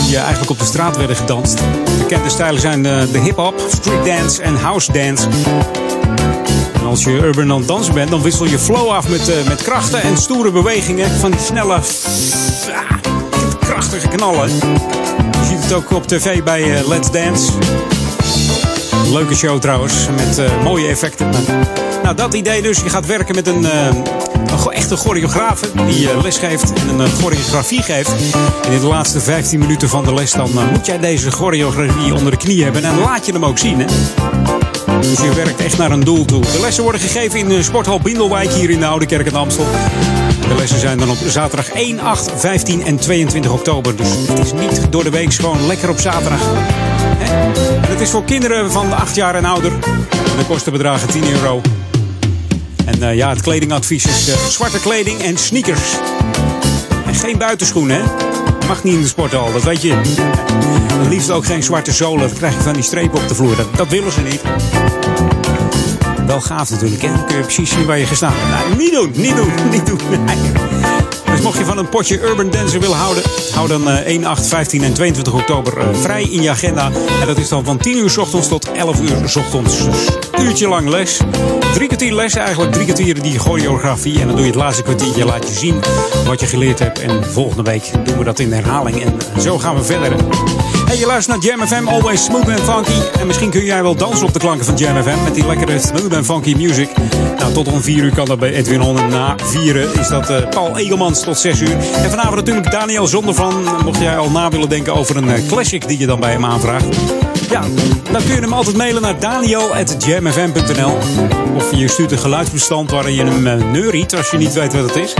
[0.02, 1.62] die uh, eigenlijk op de straat werden gedanst.
[1.98, 5.28] Bekende stijlen zijn de hip-hop, street dance en house dance.
[6.84, 10.02] Als je urban aan het dansen bent, dan wissel je flow af met, met krachten
[10.02, 11.80] en stoere bewegingen van die snelle,
[14.00, 14.48] knallen.
[14.48, 17.52] Je ziet het ook op tv bij uh, Let's Dance.
[19.12, 21.30] Leuke show trouwens, met uh, mooie effecten.
[22.02, 22.80] Nou, dat idee dus.
[22.80, 24.02] Je gaat werken met een, een
[24.70, 28.12] echte choreograaf die les geeft en een choreografie geeft.
[28.64, 32.30] En in de laatste 15 minuten van de les dan moet jij deze choreografie onder
[32.30, 32.84] de knie hebben.
[32.84, 33.86] En laat je hem ook zien, hè.
[35.00, 36.40] Dus je werkt echt naar een doel toe.
[36.40, 39.66] De lessen worden gegeven in de sporthal Bindelwijk hier in de Oude Kerk in Amstel.
[40.48, 43.96] De lessen zijn dan op zaterdag 1, 8, 15 en 22 oktober.
[43.96, 46.40] Dus het is niet door de week gewoon lekker op zaterdag.
[47.18, 49.72] En het is voor kinderen van 8 jaar en ouder.
[50.38, 51.60] De kosten bedragen 10 euro.
[52.84, 55.92] En uh, ja, het kledingadvies is uh, zwarte kleding en sneakers.
[57.06, 58.02] En geen buitenschoenen, hè?
[58.66, 59.92] Mag niet in de sporthal, dat weet je.
[60.88, 62.28] En liefst ook geen zwarte zolen.
[62.28, 63.56] Dan krijg je van die strepen op de vloer.
[63.56, 64.40] Dat, dat willen ze niet.
[66.26, 67.08] Wel gaaf natuurlijk, hè?
[67.08, 68.68] Dan kun je precies zien waar je gestaan hebt.
[68.68, 69.98] Nee, niet doen, niet doen, niet doen.
[71.30, 73.22] Dus mocht je van een potje Urban Dancer willen houden,
[73.54, 76.90] hou dan uh, 1, 8, 15 en 22 oktober uh, vrij in je agenda.
[77.20, 79.84] En dat is dan van 10 uur s ochtends tot 11 uur s ochtends.
[79.84, 80.08] Dus
[80.38, 81.20] uurtje lang les.
[81.74, 84.20] Drie kwartier les eigenlijk, drie kwartier die choreografie.
[84.20, 85.80] En dan doe je het laatste kwartiertje, laat je zien
[86.26, 87.00] wat je geleerd hebt.
[87.00, 89.02] En volgende week doen we dat in herhaling.
[89.02, 90.12] En zo gaan we verder.
[90.86, 93.18] Hey, je luistert naar Jam FM, always smooth and funky.
[93.18, 95.78] En misschien kun jij wel dansen op de klanken van Jam FM met die lekkere
[95.78, 96.88] smooth and funky music.
[97.38, 98.98] Nou, tot om 4 uur kan dat bij Edwin On.
[98.98, 101.76] En na 4 is dat uh, Paul Egelmans tot 6 uur.
[102.02, 103.64] En vanavond natuurlijk Daniel Zonder van.
[103.84, 106.44] Mocht jij al na willen denken over een uh, classic die je dan bij hem
[106.44, 106.86] aanvraagt.
[107.50, 107.60] Ja,
[108.12, 110.96] dan kun je hem altijd mailen naar daniel.jamfm.nl.
[111.54, 114.94] Of je stuurt een geluidsbestand waarin je hem uh, neuriet als je niet weet wat
[114.94, 115.14] het is.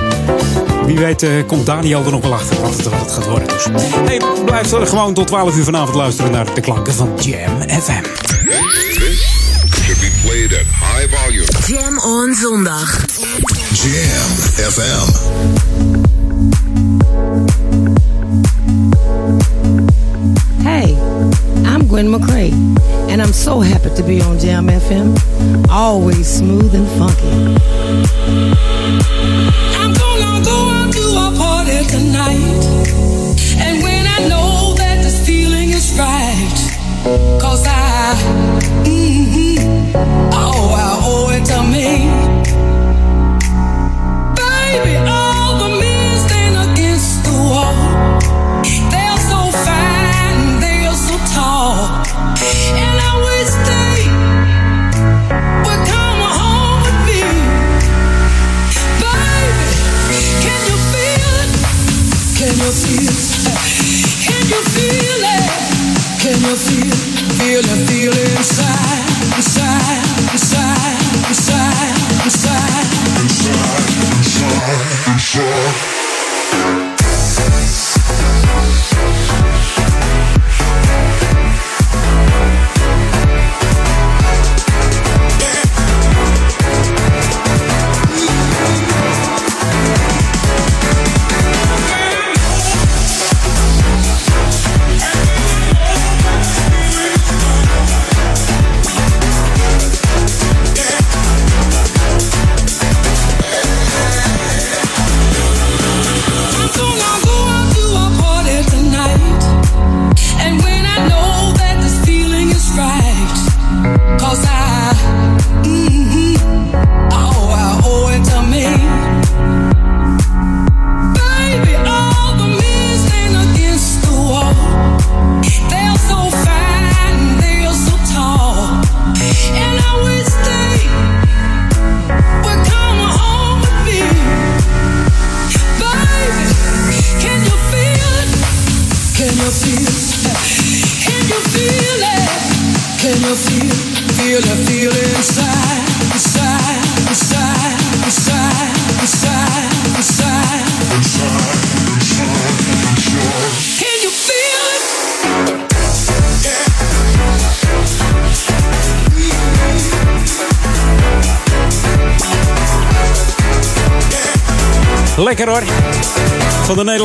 [0.87, 3.49] Wie weet uh, komt Daniel er nog wel achter wat het, wat het gaat worden.
[3.49, 3.67] Dus
[4.05, 8.03] hey, blijf er gewoon tot 12 uur vanavond luisteren naar de klanken van Jam FM.
[8.99, 9.25] This
[9.83, 11.47] should be played at high volume.
[11.67, 13.05] Jam on zondag.
[13.73, 14.37] Jam
[14.71, 16.14] FM.
[21.95, 22.51] Gwen McCrae,
[23.09, 25.15] and I'm so happy to be on Jam FM.
[25.71, 27.29] Always smooth and funky.
[29.79, 32.65] I'm gonna go out to a party tonight.
[33.63, 38.17] And when I know that this feeling is right, cause I,
[38.83, 40.34] mm-hmm,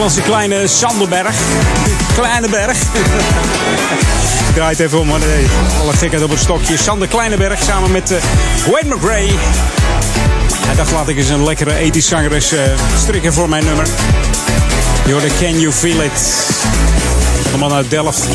[0.10, 1.36] Nederlandse kleine Sanderberg.
[2.16, 2.82] Kleine berg.
[4.48, 5.48] Ik draai het even om, maar nee,
[5.82, 6.78] alle gekheid op het stokje.
[6.78, 8.18] Sander Kleineberg samen met eh,
[8.64, 9.30] Gwen McRae.
[10.66, 12.62] Hij dacht, laat ik eens een lekkere ethisch zangeres eh,
[13.02, 13.88] strikken voor mijn nummer.
[15.06, 16.12] Je hoorde Can You Feel It?
[17.52, 18.28] De man uit Delft.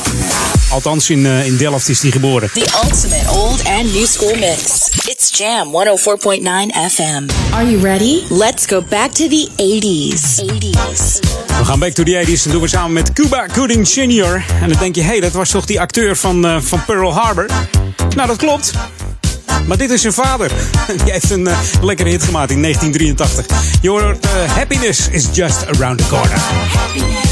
[0.71, 2.51] Althans, in, eh, in Delft is hij geboren.
[2.53, 4.89] The ultimate old and new school mix.
[5.07, 7.27] It's Jam 104.9 FM.
[7.53, 8.23] Are you ready?
[8.29, 10.43] Let's go back to the 80s.
[10.43, 11.24] 80s.
[11.65, 12.43] We gaan back to the 80s.
[12.43, 14.45] Dat doen we samen met Cuba Gooding Sr.
[14.61, 17.15] En dan denk je, hé, hey, dat was toch die acteur van, eh, van Pearl
[17.15, 17.47] Harbor?
[18.17, 18.73] Nou, dat klopt.
[19.67, 20.51] Maar dit is zijn vader.
[21.05, 23.79] Die heeft een eh, lekkere hit gemaakt in 1983.
[23.83, 27.24] Je hoort eh, Happiness is just around the corner.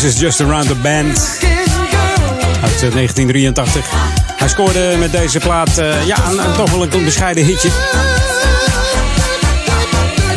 [0.00, 1.18] Happiness is just around the bend.
[2.62, 3.84] Uit eh, 1983.
[4.36, 7.68] Hij scoorde met deze plaat eh, ja, een, een- toch wel een bescheiden hitje.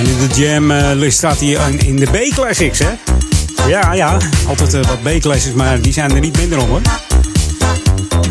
[0.04, 2.90] In de jam-list staat hij in- de B-classics, hè?
[3.68, 4.18] Ja, ja.
[4.48, 6.82] Altijd eh, wat B-classics, maar die zijn er niet minder om, hoor.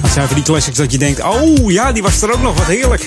[0.01, 1.23] Dat zijn van die classics dat je denkt...
[1.23, 2.57] Oh, ja, die was er ook nog.
[2.59, 3.05] Wat heerlijk.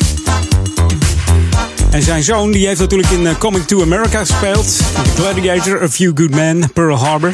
[1.90, 4.80] En zijn zoon die heeft natuurlijk in eh, Coming to America gespeeld.
[5.16, 7.34] Gladiator, A Few Good Men, Pearl Harbor.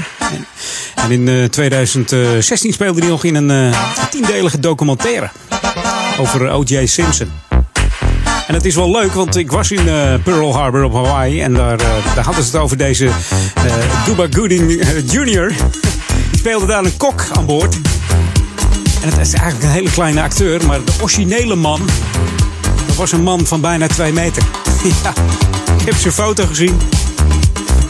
[1.03, 3.79] En, in eh, 2016 speelde hij nog in een eh,
[4.09, 5.29] tiendelige documentaire
[6.19, 6.85] over O.J.
[6.85, 7.31] Simpson.
[8.51, 11.41] En het is wel leuk, want ik was in eh, Pearl Harbor op Hawaii.
[11.41, 15.47] En daar, eh, daar hadden ze het over deze eh Cuba Gooding eh, Jr.
[16.29, 17.75] Die speelde daar een kok aan boord.
[19.01, 21.81] En het is eigenlijk een hele kleine acteur, maar de originele man...
[22.87, 24.43] dat was een man van bijna twee meter.
[25.03, 25.13] ja,
[25.79, 26.79] ik heb zijn foto gezien.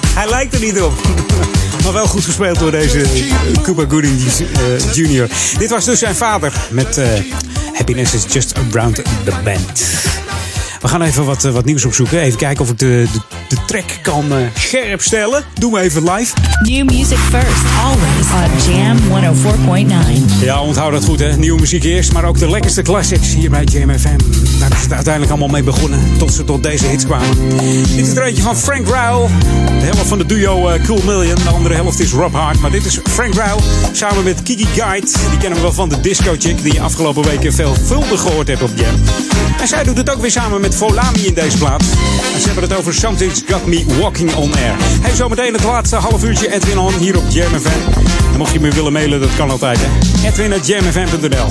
[0.08, 0.94] Hij lijkt er niet op.
[1.84, 5.30] Maar wel goed gespeeld door deze eh, Cuba Gooding eh, Jr.
[5.58, 7.08] Dit was dus zijn vader met eh,
[7.74, 9.84] Happiness is Just Around the Bend.
[10.82, 12.20] We gaan even wat, eh, wat nieuws opzoeken.
[12.20, 15.44] Even kijken of ik de, de, de track kan eh, scherp stellen.
[15.60, 16.34] Doen we even live.
[16.62, 18.98] New music first, always on Jam
[20.40, 20.44] 104.9.
[20.44, 21.38] Ja, onthoud dat goed hè.
[21.38, 24.18] Nieuwe muziek eerst, maar ook de lekkerste classics hier bij JMFM.
[24.60, 27.50] Daar is het uiteindelijk allemaal mee begonnen, tot ze tot deze hits kwamen.
[27.96, 29.28] Dit is er eentje van Frank Ryle.
[29.80, 31.36] De helft van de duo eh, Cool Million.
[31.36, 32.60] De andere helft is Rob Hart.
[32.60, 33.60] Maar dit is Frank Ryle
[33.92, 35.08] samen met Kiki Guide.
[35.30, 38.62] Die kennen we wel van de Disco Chick, die je afgelopen weken veelvuldig gehoord hebt
[38.62, 38.96] op Jam.
[39.62, 41.82] En zij doet het ook weer samen met Volami in deze plaat.
[42.34, 44.76] En ze hebben het over Something's Got Me Walking On Air.
[45.02, 48.02] Hey, zometeen het laatste half uurtje Edwin On hier op Jam FM.
[48.32, 50.28] En mocht je me willen mailen, dat kan altijd hè.
[50.28, 51.48] Edwin.jamfm.nl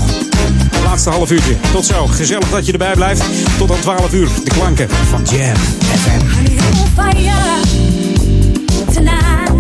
[0.71, 1.57] Het laatste half uurtje.
[1.73, 2.07] Tot zo.
[2.07, 3.23] Gezellig dat je erbij blijft.
[3.59, 4.29] Tot aan 12 uur.
[4.45, 6.31] De klanken van Jam FM.
[8.93, 9.51] tonight.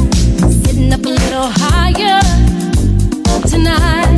[0.92, 2.20] Up a little higher
[3.48, 4.09] tonight.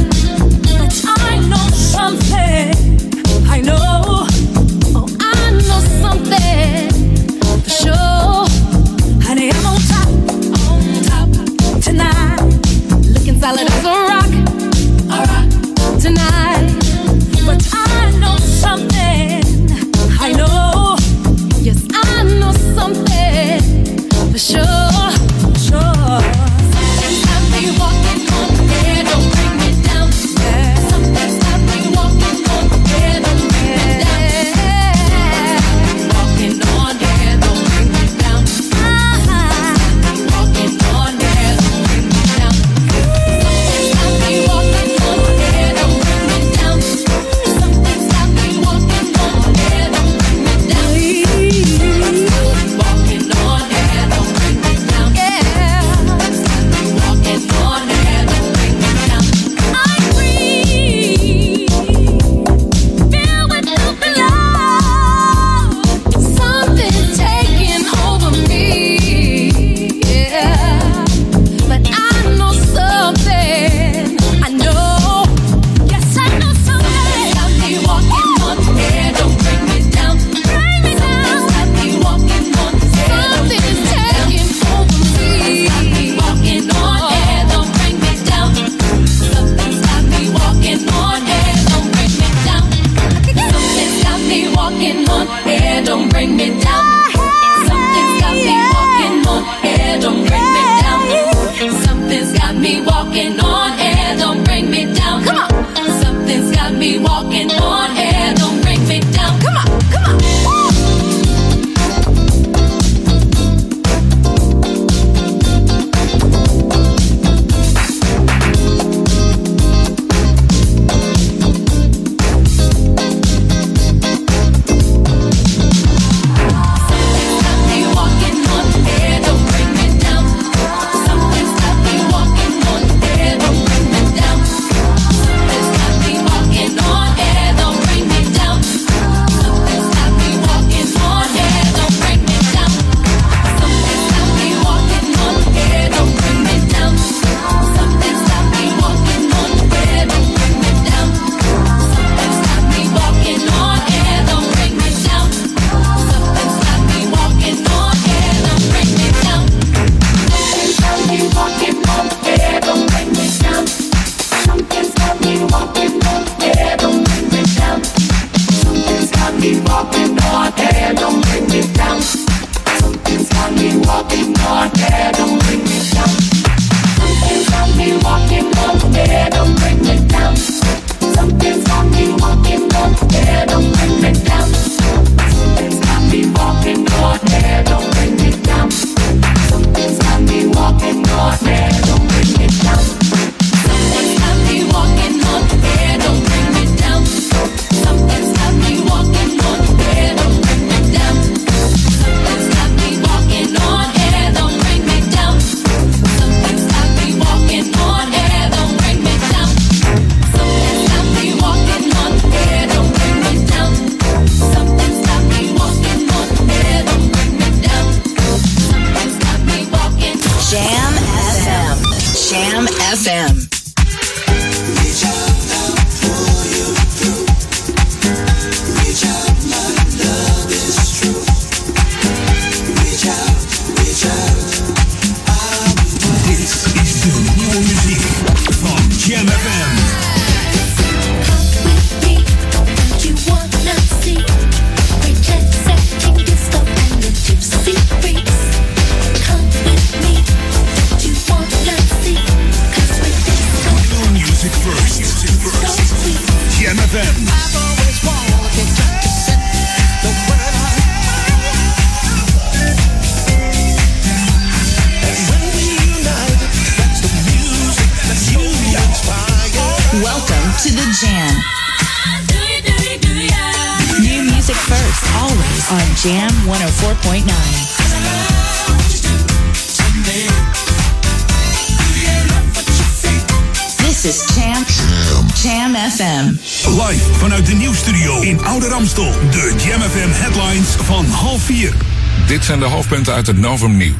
[293.28, 293.91] Uit het Novum Nieuws.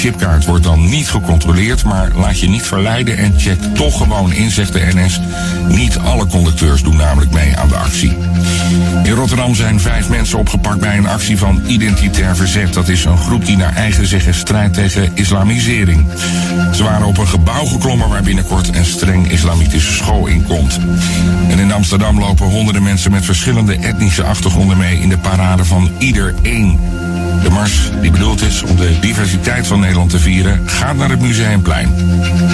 [0.00, 4.32] Je OV-chipkaart wordt dan niet gecontroleerd, maar laat je niet verleiden en check toch gewoon
[4.32, 5.20] in, zegt de NS.
[5.68, 8.16] Niet alle conducteurs doen namelijk mee aan de actie.
[9.02, 12.74] In Rotterdam zijn vijf mensen opgepakt bij een actie van identitair verzet.
[12.74, 16.06] Dat is een groep die naar eigen zeggen strijdt tegen islamisering.
[16.74, 20.78] Ze waren op een gebouw geklommen waar binnenkort een streng islamitische school in komt.
[21.48, 25.90] En in Amsterdam lopen honderden mensen met verschillende etnische achtergronden mee in de parade van
[25.98, 26.78] Ieder Eén.
[27.50, 31.94] Mars, die bedoeld is om de diversiteit van Nederland te vieren, gaat naar het Museumplein.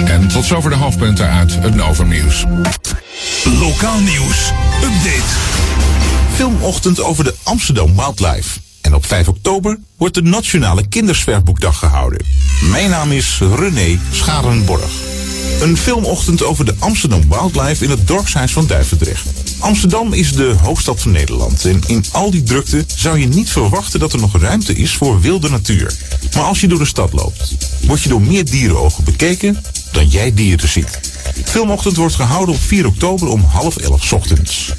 [0.05, 2.45] En tot zover de hoofdpunten uit het Novum Nieuws.
[3.43, 4.51] Lokaal nieuws.
[4.83, 5.35] Update.
[6.33, 8.59] Filmochtend over de Amsterdam Wildlife.
[8.81, 12.25] En op 5 oktober wordt de Nationale Kinderzwerfboekdag gehouden.
[12.71, 14.91] Mijn naam is René Scharenborg.
[15.61, 19.36] Een filmochtend over de Amsterdam Wildlife in het dorpshuis van Duivendrecht.
[19.59, 23.99] Amsterdam is de hoofdstad van Nederland en in al die drukte zou je niet verwachten
[23.99, 25.93] dat er nog ruimte is voor wilde natuur.
[26.33, 30.33] Maar als je door de stad loopt, word je door meer dierenogen bekeken dan jij
[30.33, 30.99] dieren ziet.
[31.43, 34.73] Filmochtend wordt gehouden op 4 oktober om half 11 ochtends.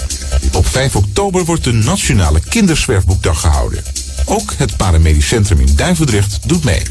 [0.52, 3.84] Op 5 oktober wordt de Nationale Kinderzwerfboekdag gehouden.
[4.24, 6.82] Ook het Paramedisch Centrum in Duivendrecht doet mee.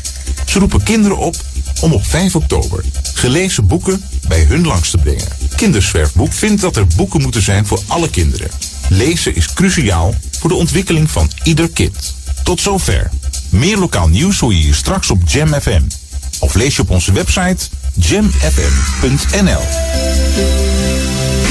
[0.45, 1.35] Ze roepen kinderen op
[1.81, 2.83] om op 5 oktober
[3.13, 5.36] gelezen boeken bij hun langs te brengen.
[5.57, 8.49] Kinderzwerfboek vindt dat er boeken moeten zijn voor alle kinderen.
[8.89, 12.15] Lezen is cruciaal voor de ontwikkeling van ieder kind.
[12.43, 13.09] Tot zover.
[13.49, 15.81] Meer lokaal nieuws hoor je hier straks op Jam FM.
[16.39, 19.61] Of lees je op onze website jamfm.nl.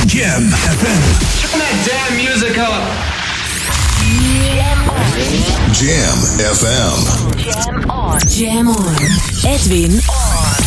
[0.07, 1.03] Jam FM.
[1.41, 3.15] Turn that damn music up.
[5.73, 6.19] Jam
[6.55, 6.97] FM.
[7.39, 8.19] Jam on.
[8.29, 8.97] Jam on.
[9.43, 10.67] Edwin on.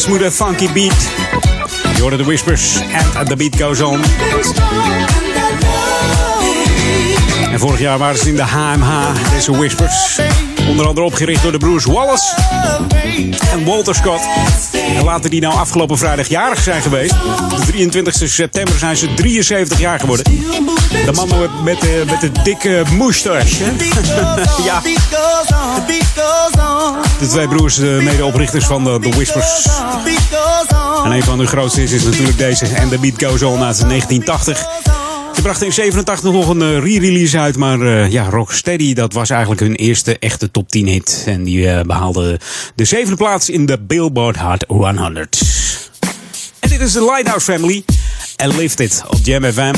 [0.00, 1.10] Smooth funky beat.
[1.94, 2.76] Je hoorde de whispers
[3.16, 4.00] en The Beat Goes On.
[7.52, 10.20] En vorig jaar waren ze in de HMH, deze whispers.
[10.68, 12.34] Onder andere opgericht door de broers Wallace
[13.52, 14.22] en Walter Scott.
[14.96, 17.14] En laten die nou afgelopen vrijdag jarig zijn geweest.
[17.56, 20.24] De 23 september zijn ze 73 jaar geworden.
[21.04, 23.64] De man met, met, de, met de dikke moustache.
[24.64, 24.82] ja,
[27.20, 29.62] de twee broers, de medeoprichters van de, de Whispers.
[29.62, 31.04] The on.
[31.04, 32.66] En een van hun grootste is, natuurlijk deze.
[32.66, 34.89] En The Beat Goes On uit 1980.
[35.34, 37.56] Ze brachten in 87 nog een eh, re-release uit.
[37.56, 41.24] Maar eh, ja, Rocksteady, dat was eigenlijk hun eerste echte top 10 hit.
[41.26, 42.40] En die eh, behaalde
[42.74, 45.40] de zevende plaats in de Billboard Hot 100.
[46.58, 47.84] En dit is de Lighthouse Family.
[48.36, 49.74] En Lift It op Jam FM.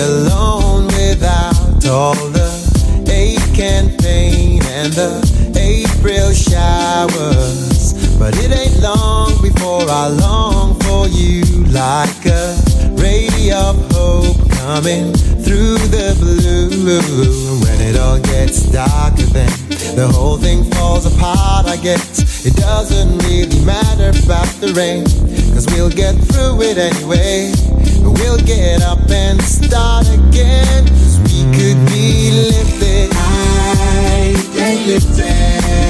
[0.00, 2.48] Alone without all the
[3.10, 5.20] ache and pain and the
[5.56, 7.92] April showers.
[8.18, 12.56] But it ain't long before I long for you like a
[12.96, 15.12] ray of hope coming
[15.44, 17.60] through the blue.
[17.60, 19.50] When it all gets darker, then
[19.96, 21.66] the whole thing falls apart.
[21.66, 25.04] I guess it doesn't really matter about the rain,
[25.52, 27.52] cause we'll get through it anyway.
[28.02, 30.84] We'll get up and start again,
[31.24, 33.10] we could be lifted.
[33.12, 35.89] I get lifted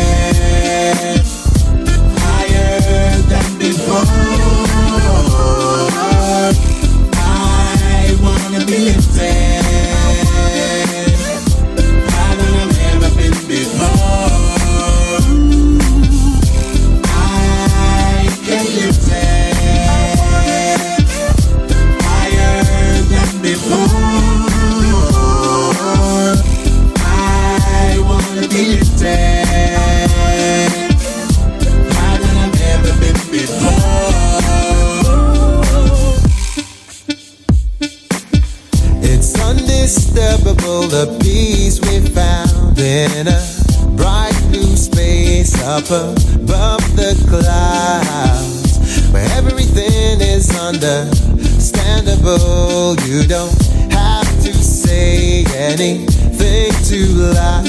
[45.90, 48.78] above the clouds
[49.10, 52.94] where everything is understandable.
[53.06, 53.50] You don't
[53.90, 57.66] have to say anything too loud.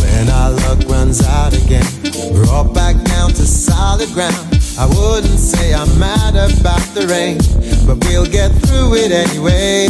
[0.00, 1.86] When our luck runs out again,
[2.32, 4.58] we're all back down to solid ground.
[4.76, 7.38] I wouldn't say I'm mad about the rain,
[7.86, 9.88] but we'll get through it anyway.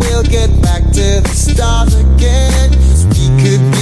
[0.00, 3.81] We'll get back to the start again, 'cause we could be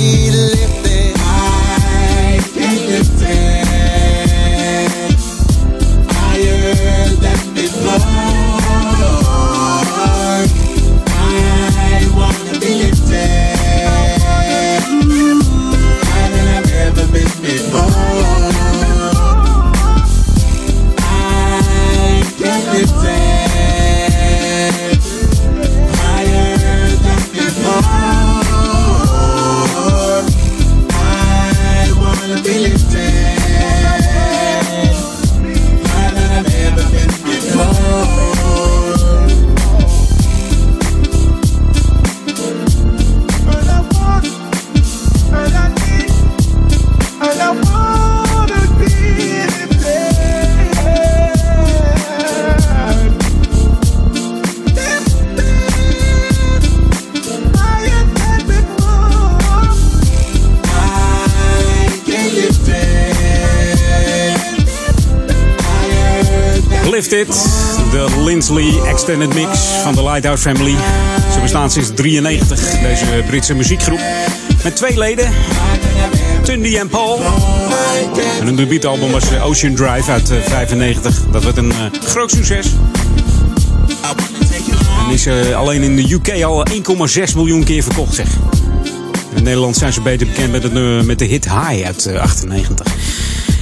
[69.17, 70.77] Lindsley Extended Mix van de Lighthouse Family.
[71.33, 74.01] Ze bestaan sinds 93, deze Britse muziekgroep.
[74.65, 75.33] Met twee leden,
[76.43, 77.21] Tundy en Paul.
[78.41, 81.23] En hun debuutalbum was eh, Ocean Drive uit eh, 95.
[81.31, 82.67] Dat werd een eh, groot succes.
[85.07, 88.29] En is eh, alleen in de UK al 1,6 miljoen keer verkocht, zeg.
[89.35, 92.90] In Nederland zijn ze beter bekend met, het, met de hit High uit eh, 98.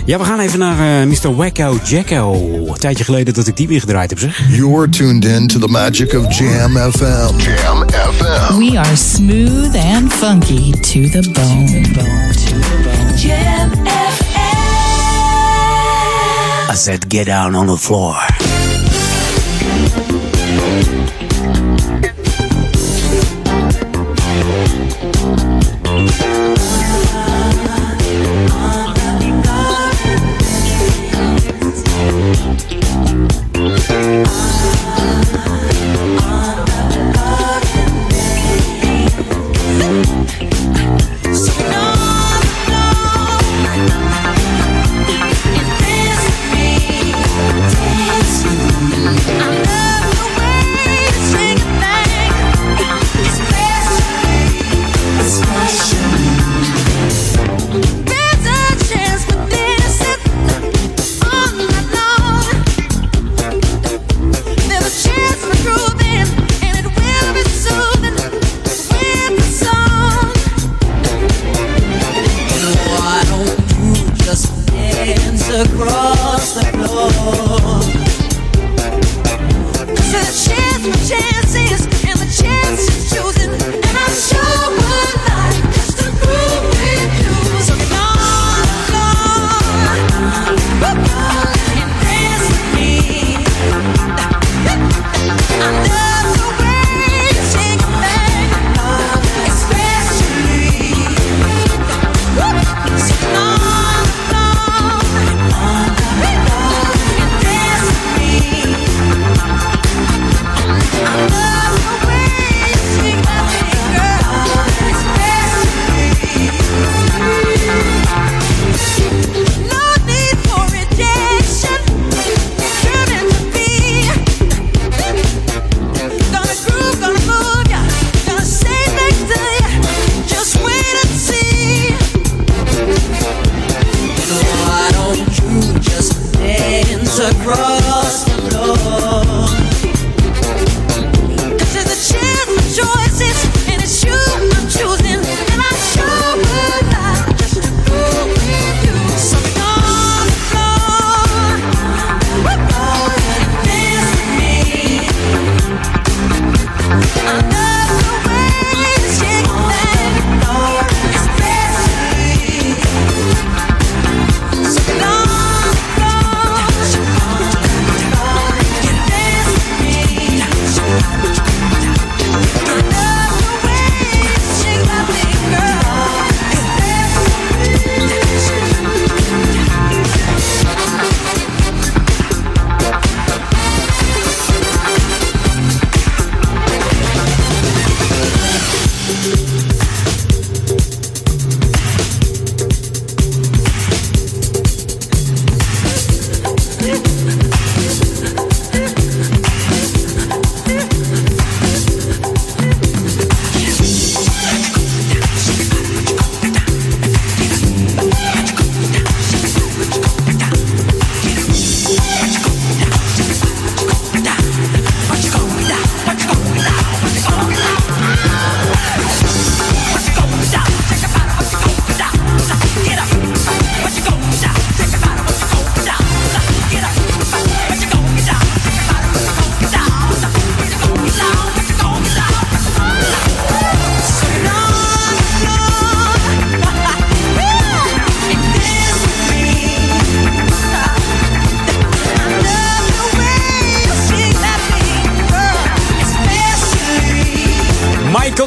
[0.09, 1.35] Ja, we gaan even naar eh, Mr.
[1.35, 2.33] Wacko Jacko.
[2.67, 4.43] Een tijdje geleden dat ik die weer gedraaid heb, zeg.
[4.49, 7.39] You're tuned in to the magic of Jam FM.
[7.39, 8.59] Jam FM.
[8.59, 11.83] We are smooth and funky to the bone.
[13.17, 13.71] Jam
[16.73, 18.27] I said, get down on the floor.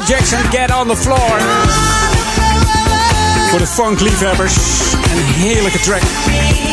[0.06, 1.40] Jackson, Get on the Floor.
[3.50, 4.54] Voor de funk-liefhebbers.
[4.92, 6.02] Een heerlijke track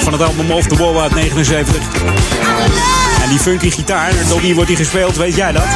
[0.04, 1.76] van het album Off the Wall uit 79.
[3.24, 5.68] En die funky gitaar, door wie wordt die gespeeld, weet jij dat?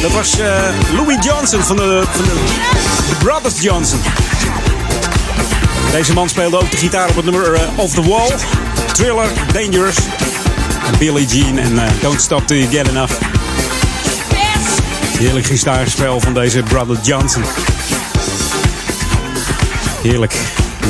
[0.00, 0.62] Dat was eh,
[0.92, 2.24] Louis Johnson van de, van
[3.08, 4.00] de Brothers Johnson.
[5.90, 8.30] Deze man speelde ook de gitaar op het nummer eh, Off the Wall,
[8.92, 9.96] Thriller, Dangerous.
[10.98, 13.33] Billie Jean en eh, Don't Stop Till You Get Enough.
[15.18, 17.42] Heerlijk gitaarspel van deze Brother Johnson.
[20.02, 20.34] Heerlijk.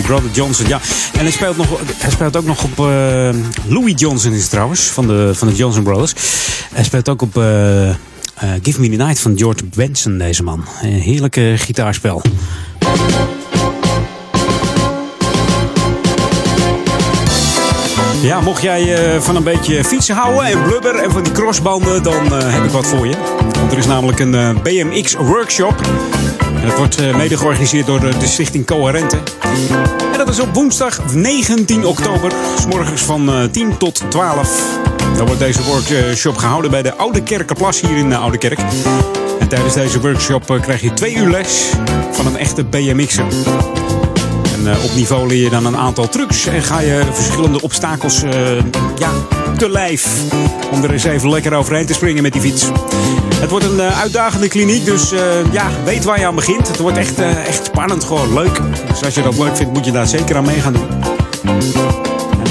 [0.02, 0.80] Brother Johnson, ja.
[1.12, 2.78] En hij speelt, nog, hij speelt ook nog op...
[2.78, 3.28] eh,
[3.68, 6.14] Louis Johnson is het trouwens, van de, van de Johnson Brothers.
[6.72, 7.94] Hij speelt ook op eh, eh,
[8.62, 10.64] Give Me The Night van George Benson, deze man.
[10.82, 12.22] Een heerlijke gitaarspel.
[18.24, 22.02] Ja, mocht jij eh, van een beetje fietsen houden en blubber en van die crossbanden,
[22.02, 23.14] dan eh, heb ik wat voor je.
[23.58, 25.80] Want er is namelijk een eh, BMX workshop.
[26.54, 29.16] En dat wordt mede georganiseerd door de, stichting Coherente.
[30.12, 34.78] En dat is op woensdag 19 oktober, s morgens van eh, 10 tot 12.
[35.16, 38.58] Dan wordt deze workshop gehouden bij de Oude Kerkenplas hier in de Oude Kerk.
[39.38, 41.70] En tijdens deze workshop krijg je twee uur les
[42.10, 43.24] van een echte BMX'er.
[44.64, 48.22] En eh, op niveau leer je dan een aantal trucs en ga je verschillende obstakels
[48.22, 48.56] eh,
[48.98, 49.10] ja,
[49.56, 50.06] te lijf.
[50.70, 52.70] Om er eens even lekker overheen te springen met die fiets.
[53.34, 55.12] Het wordt een eh, uitdagende kliniek, dus
[55.52, 56.68] ja, weet waar je aan begint.
[56.68, 58.60] Het wordt echt, echt spannend, gewoon leuk.
[58.88, 60.88] Dus als je dat leuk vindt, moet je daar zeker aan mee gaan doen.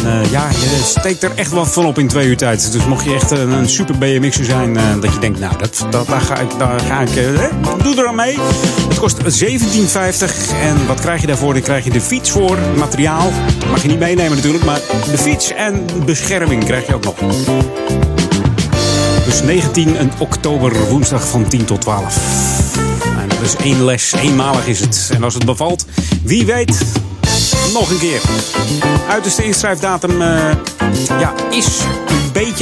[0.06, 2.72] En ja, je steekt er echt wat van op in twee uur tijd.
[2.72, 6.22] Dus mocht je echt een, super BMX'er zijn, dat je denkt, nou, dat, dat, daar
[6.22, 7.14] ga ik, daar ga ik
[7.84, 8.38] doe er aan mee.
[9.04, 9.60] Kost 17,50
[10.62, 11.54] en wat krijg je daarvoor?
[11.54, 13.32] Dan krijg je de fiets voor, materiaal.
[13.70, 14.80] Mag je niet meenemen natuurlijk, maar
[15.12, 17.16] de fiets en bescherming krijg je ook nog.
[19.26, 22.18] Dus 19 oktober, woensdag van 10 tot 12.
[23.20, 25.10] En dat is één les, eenmalig is het.
[25.14, 25.86] En als het bevalt,
[26.24, 26.78] wie weet,
[27.74, 28.22] nog een keer.
[29.10, 30.52] Uiterste inschrijfdatum eh,
[31.20, 31.68] ja, is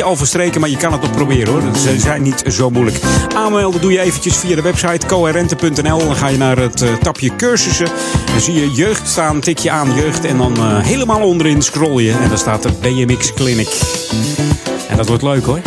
[0.03, 1.75] al verstreken, maar je kan het nog proberen hoor.
[1.75, 2.99] Ze zijn niet zo moeilijk.
[3.35, 5.97] Aanmelden doe je eventjes via de website coherente.nl.
[5.97, 7.87] Dan ga je naar het eh, tapje cursussen.
[8.25, 12.01] Dan zie je jeugd staan, tik je aan jeugd en dan eh, helemaal onderin scroll
[12.01, 12.11] je.
[12.11, 13.69] En dan staat er BMX Clinic.
[14.89, 15.59] En dat wordt leuk hoor.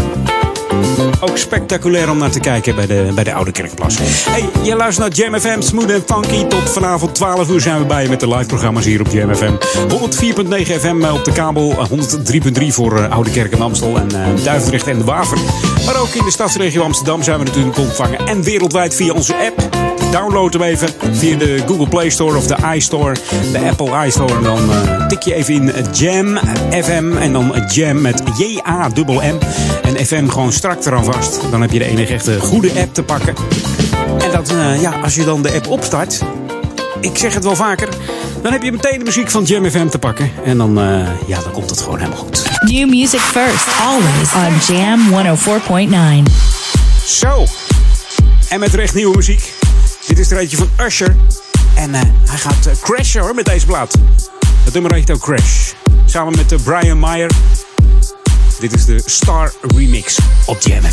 [1.20, 3.98] Ook spectaculair om naar te kijken bij de, bij de Oude Kerkplas.
[3.98, 6.44] Hey, je luistert naar Jam FM, Smooth en Funky.
[6.44, 9.34] Tot vanavond 12 uur zijn we bij je met de live programma's hier op Jam
[9.34, 9.52] FM.
[9.88, 14.44] 104.9 FM op de kabel, eh, 103.3 voor eh, Oude Kerk en Amstel en eh,
[14.44, 15.38] Duivendrecht en de Waver.
[15.86, 18.26] Maar ook in de stadsregio Amsterdam zijn we natuurlijk ontvangen.
[18.26, 19.93] En wereldwijd via onze app.
[20.14, 23.16] Download hem even via de Google Play Store of de iStore,
[23.52, 24.34] de Apple iStore.
[24.34, 26.38] En dan eh, tik je even in Jam
[26.70, 29.38] FM en dan Jam met J-A-M-M.
[29.82, 31.40] En FM gewoon strak eraan vast.
[31.50, 33.34] Dan heb je de enige echte goede app te pakken.
[34.18, 36.22] En dat, eh, ja, als je dan de app opstart,
[37.00, 37.88] ik zeg het wel vaker,
[38.42, 40.30] dan heb je meteen de muziek van Jam FM te pakken.
[40.44, 42.50] En dan, eh, ja, dan komt het gewoon helemaal goed.
[42.60, 46.32] New music first, always on Jam 104.9.
[47.06, 47.44] Zo.
[48.48, 49.63] En met recht nieuwe muziek.
[50.06, 51.16] Dit is er eentje van Usher.
[51.76, 53.94] En eh, hij gaat eh, crashen hoor met deze plaat.
[54.64, 55.72] Het nummer heet ook Crash.
[56.04, 57.30] Samen met eh, Brian Meyer.
[58.60, 60.84] Dit is de Star Remix op Jam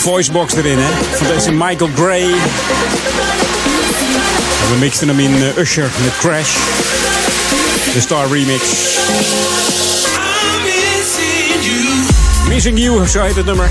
[0.00, 1.16] voicebox erin, hè?
[1.16, 2.26] Van deze Michael Gray.
[4.70, 6.54] We mixten hem in eh, Usher met Crash.
[7.92, 8.62] De Star Remix.
[12.48, 13.70] Missing You, zo heet het nummer.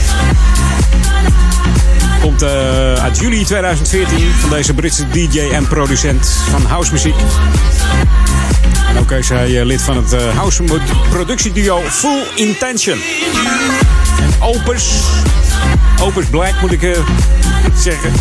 [2.22, 7.15] Komt eh, uit juli 2014 van deze Britse DJ en producent van housemuziek.
[8.89, 10.64] En ook is hij eh, lid van het house
[11.10, 13.01] productieduo Full Intention.
[14.22, 14.84] En Opus,
[16.01, 16.99] Opus Black moet ik eh,
[17.85, 18.11] zeggen.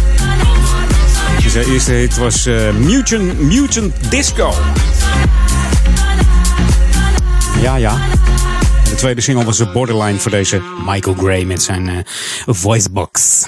[1.45, 4.55] En Zijn eerste hit was eh, Mutant, Mutant Disco.
[7.61, 7.99] Ja, ja.
[8.85, 11.97] De tweede single was de Borderline voor deze Michael Gray met zijn eh,
[12.47, 13.45] voicebox.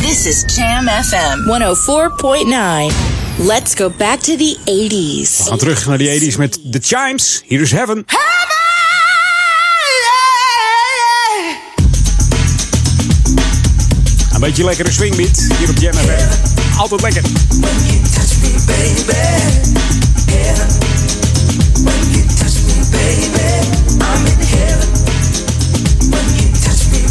[0.00, 1.38] This is Jam FM
[2.90, 2.94] 104.9.
[3.38, 5.36] Let's go back to the 80s.
[5.38, 7.42] We gaan terug naar die 80s met The Chimes.
[7.46, 8.04] Hier is Heaven.
[14.46, 15.94] Beetje lekkere swingbeat hier op Jam.
[16.76, 17.22] Altijd lekker.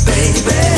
[0.05, 0.74] When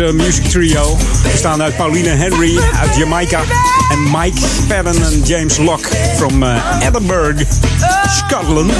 [0.00, 0.96] Dansen music trio.
[1.32, 3.40] Bestaande uit Pauline Henry uit Jamaica.
[3.90, 7.42] En Mike Padden en James Locke from eh, Edinburgh,
[8.08, 8.72] Scotland.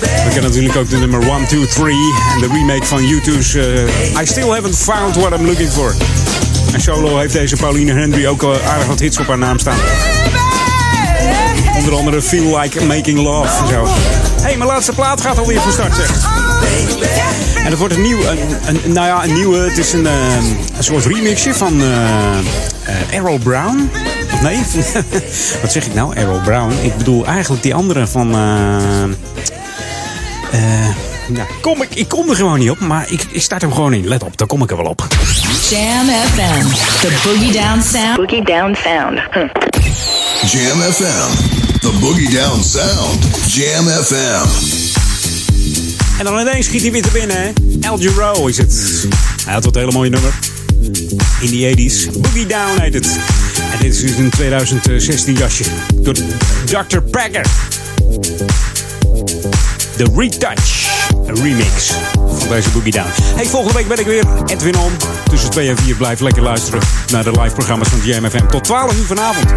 [0.00, 1.94] We kennen natuurlijk ook de nummer 1, 2, 3.
[2.34, 5.94] En de remake van U2's eh, I Still Haven't Found What I'm Looking For.
[6.72, 9.78] En solo heeft deze Pauline Henry ook al aardig wat hits op haar naam staan.
[11.78, 13.84] Onder andere Feel Like Making Love en zo.
[13.84, 16.28] Hé, hey, mijn laatste plaat gaat alweer van start, zeg.
[17.68, 18.38] En het wordt een nieuw, een,
[18.84, 20.34] een- nou ja, een nieuwe, het is een, eh,
[20.76, 23.90] een soort remixje van eh, eh, Arrow Brown.
[24.32, 24.58] Of nee,
[25.62, 26.16] wat zeg ik nou?
[26.16, 26.72] Arrow Brown.
[26.82, 28.34] Ik bedoel eigenlijk die andere van...
[28.34, 29.02] eh,
[30.52, 30.88] eh,
[31.34, 33.92] ja, kom ik, ik kom er gewoon niet op, maar ik, ik start hem gewoon
[33.92, 34.08] in.
[34.08, 35.06] Let op, daar kom ik er wel op.
[35.70, 36.66] Jam FM.
[37.00, 38.16] The Boogie Down Sound.
[38.16, 39.20] Boogie Down Sound.
[40.52, 41.30] Jam FM.
[41.80, 43.24] The Boogie Down Sound.
[43.46, 44.67] Jam FM.
[46.18, 47.50] En dan ineens schiet hij weer te binnen, hè?
[47.80, 49.06] El Giro is het.
[49.44, 50.38] Hij had wat hele mooie nummer.
[51.40, 52.20] In die 80s.
[52.20, 53.18] Boogie Down heet het.
[53.72, 55.64] En dit is dus een 2016 jasje.
[55.94, 56.14] Door
[56.64, 57.00] Dr.
[57.00, 57.46] Packer.
[59.96, 60.86] De Retouch.
[61.26, 61.92] Een remix
[62.48, 63.10] deze Boogie Down.
[63.34, 64.92] Hey, volgende week ben ik weer Edwin On.
[65.30, 66.80] Tussen 2 en 4 blijf lekker luisteren
[67.12, 68.46] naar de live programma's van GMFM.
[68.46, 69.52] Tot 12 uur vanavond.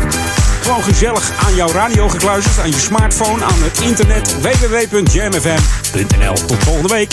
[0.62, 4.36] Gewoon gezellig aan jouw radio gekluisterd, aan je smartphone, aan het internet.
[4.42, 6.34] www.jamfm.nl.
[6.34, 7.12] Tot volgende week.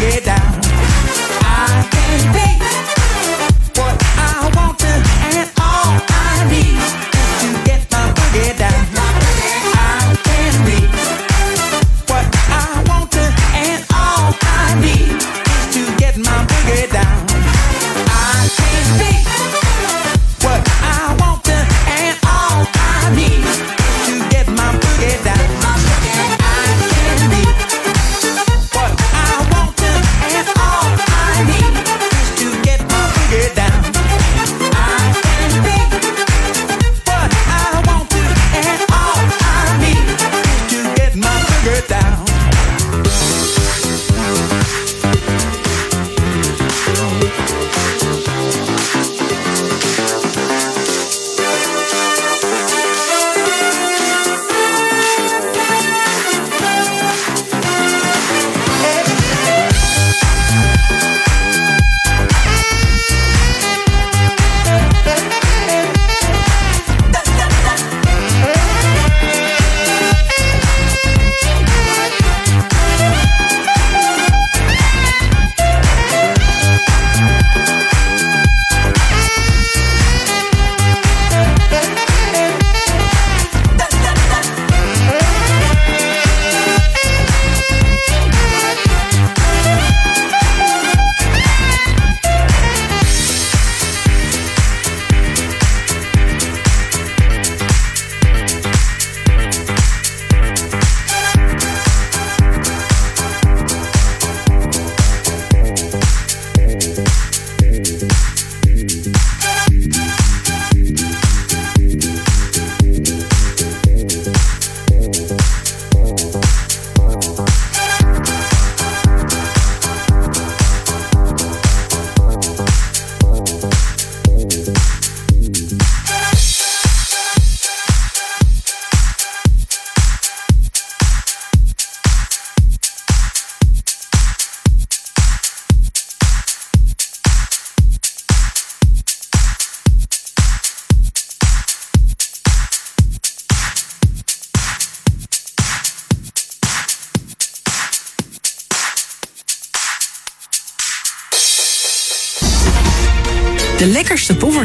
[0.00, 0.37] What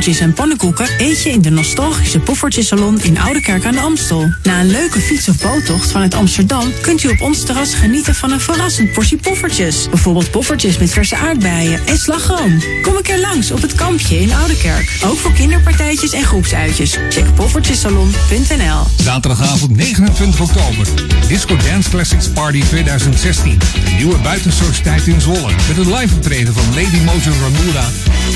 [0.04, 4.34] poffertjes en pannenkoeken eet je in de nostalgische Poffertjesalon in Oudekerk aan de Amstel.
[4.44, 8.32] Na een leuke fiets- of boottocht vanuit Amsterdam kunt u op ons terras genieten van
[8.32, 9.90] een verrassend portie poffertjes.
[9.90, 12.62] Bijvoorbeeld poffertjes met verse aardbeien en slagroom.
[12.82, 15.00] Kom een keer langs op het kampje in Oudekerk.
[15.06, 16.98] Ook voor kinderpartijtjes en groepsuitjes.
[17.10, 20.88] Check poffertjesalon.nl Zaterdagavond 29 oktober.
[21.28, 23.60] Disco Dance Classics Party 2016.
[23.60, 25.52] De nieuwe buitensociëteit in Zwolle.
[25.68, 27.86] Met het live optreden van Lady Mojo Ramura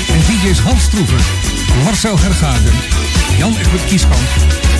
[0.08, 1.20] en DJ's Hans Stroever,
[1.84, 2.72] Marcel Hergaarden,
[3.38, 4.28] Jan Egbert Kieskamp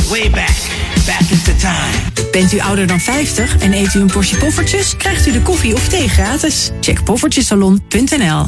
[0.09, 0.55] Way back.
[1.05, 1.91] Back into time.
[2.31, 4.97] Bent u ouder dan 50 en eet u een portie poffertjes?
[4.97, 6.69] Krijgt u de koffie of thee gratis.
[6.81, 8.47] Check poffertjesalon.nl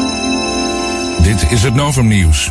[1.31, 2.49] Dit is het Novum Nieuws.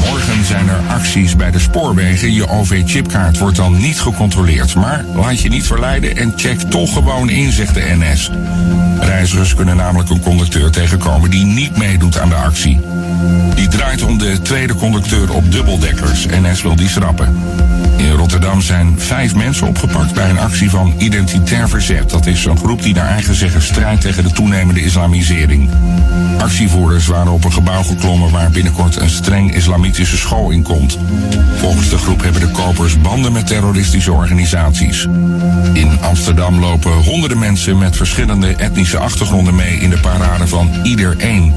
[0.00, 2.32] Morgen zijn er acties bij de spoorwegen.
[2.32, 4.74] Je OV-chipkaart wordt dan niet gecontroleerd.
[4.74, 8.30] Maar laat je niet verleiden en check toch gewoon in, zegt de NS.
[9.00, 12.80] Reizigers kunnen namelijk een conducteur tegenkomen die niet meedoet aan de actie.
[13.54, 16.26] Die draait om de tweede conducteur op dubbeldekkers.
[16.26, 17.42] NS wil die schrappen.
[18.24, 22.10] Rotterdam zijn vijf mensen opgepakt bij een actie van Identitair Verzet.
[22.10, 25.70] Dat is een groep die naar eigen zeggen strijdt tegen de toenemende islamisering.
[26.38, 30.98] Actievoerders waren op een gebouw geklommen waar binnenkort een streng islamitische school in komt.
[31.56, 35.06] Volgens de groep hebben de kopers banden met terroristische organisaties.
[35.72, 41.14] In Amsterdam lopen honderden mensen met verschillende etnische achtergronden mee in de parade van Ieder
[41.18, 41.54] Eén.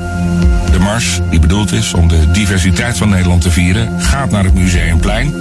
[0.71, 4.53] De mars, die bedoeld is om de diversiteit van Nederland te vieren, gaat naar het
[4.53, 5.33] Museumplein.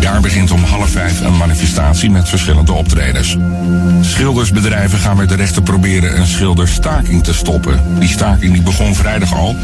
[0.00, 3.36] Daar begint om half vijf een manifestatie met verschillende optredens.
[4.00, 7.80] Schildersbedrijven gaan met de rechter proberen een schilderstaking te stoppen.
[7.98, 9.56] Die staking die begon vrijdag al.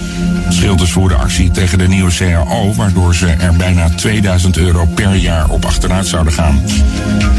[0.49, 5.49] Schilders voerden actie tegen de nieuwe CAO, waardoor ze er bijna 2000 euro per jaar
[5.49, 6.63] op achteruit zouden gaan.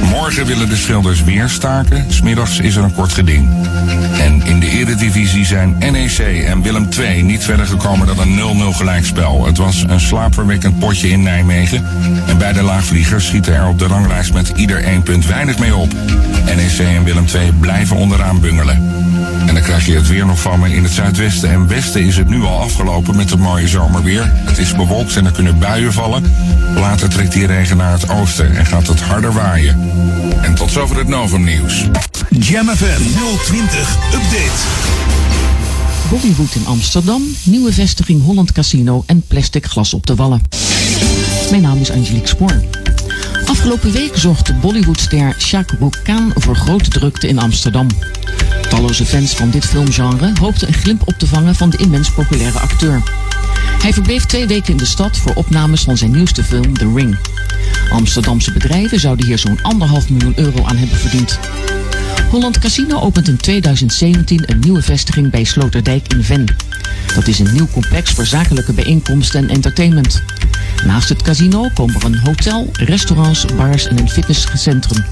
[0.09, 2.05] Morgen willen de schilders weer staken.
[2.07, 3.49] Smiddags is er een kort geding.
[4.19, 8.75] En in de eredivisie zijn NEC en Willem II niet verder gekomen dan een 0-0
[8.75, 9.45] gelijkspel.
[9.45, 11.85] Het was een slaapverwekkend potje in Nijmegen.
[12.27, 15.93] En beide laagvliegers schieten er op de ranglijst met ieder één punt weinig mee op.
[16.55, 18.75] NEC en Willem II blijven onderaan bungelen.
[19.47, 20.75] En dan krijg je het weer nog van me.
[20.75, 24.31] In het zuidwesten en westen is het nu al afgelopen met het mooie zomerweer.
[24.33, 26.33] Het is bewolkt en er kunnen buien vallen.
[26.75, 29.91] Later trekt die regen naar het oosten en gaat het harder waaien.
[30.41, 31.85] En tot zover het Novum nieuws.
[32.29, 33.01] Jam FM
[33.45, 35.18] 020 Update.
[36.09, 40.41] Bollywood in Amsterdam, nieuwe vestiging Holland Casino en plastic glas op de wallen.
[41.49, 42.63] Mijn naam is Angelique Spoor.
[43.45, 47.87] Afgelopen week zorgde Bollywoodster Shah Rukh Khan voor grote drukte in Amsterdam.
[48.69, 52.59] Talloze fans van dit filmgenre hoopten een glimp op te vangen van de immens populaire
[52.59, 53.03] acteur.
[53.81, 57.17] Hij verbleef twee weken in de stad voor opnames van zijn nieuwste film The Ring.
[57.91, 61.39] Amsterdamse bedrijven zouden hier zo'n anderhalf miljoen euro aan hebben verdiend.
[62.29, 66.45] Holland Casino opent in 2017 een nieuwe vestiging bij Sloterdijk in Ven.
[67.15, 70.23] Dat is een nieuw complex voor zakelijke bijeenkomsten en entertainment.
[70.85, 75.05] Naast het casino komen er een hotel, restaurants, bars en een fitnesscentrum.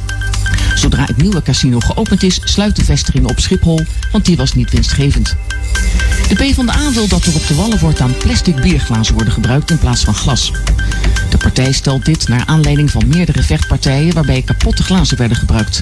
[0.76, 4.72] Zodra het nieuwe casino geopend is, sluit de vestiging op Schiphol, want die was niet
[4.72, 5.36] winstgevend.
[6.28, 10.04] De PvdA wil dat er op de wallen voortaan plastic bierglazen worden gebruikt in plaats
[10.04, 10.52] van glas.
[11.30, 15.80] De partij stelt dit naar aanleiding van meerdere vechtpartijen waarbij kapotte glazen werden gebruikt.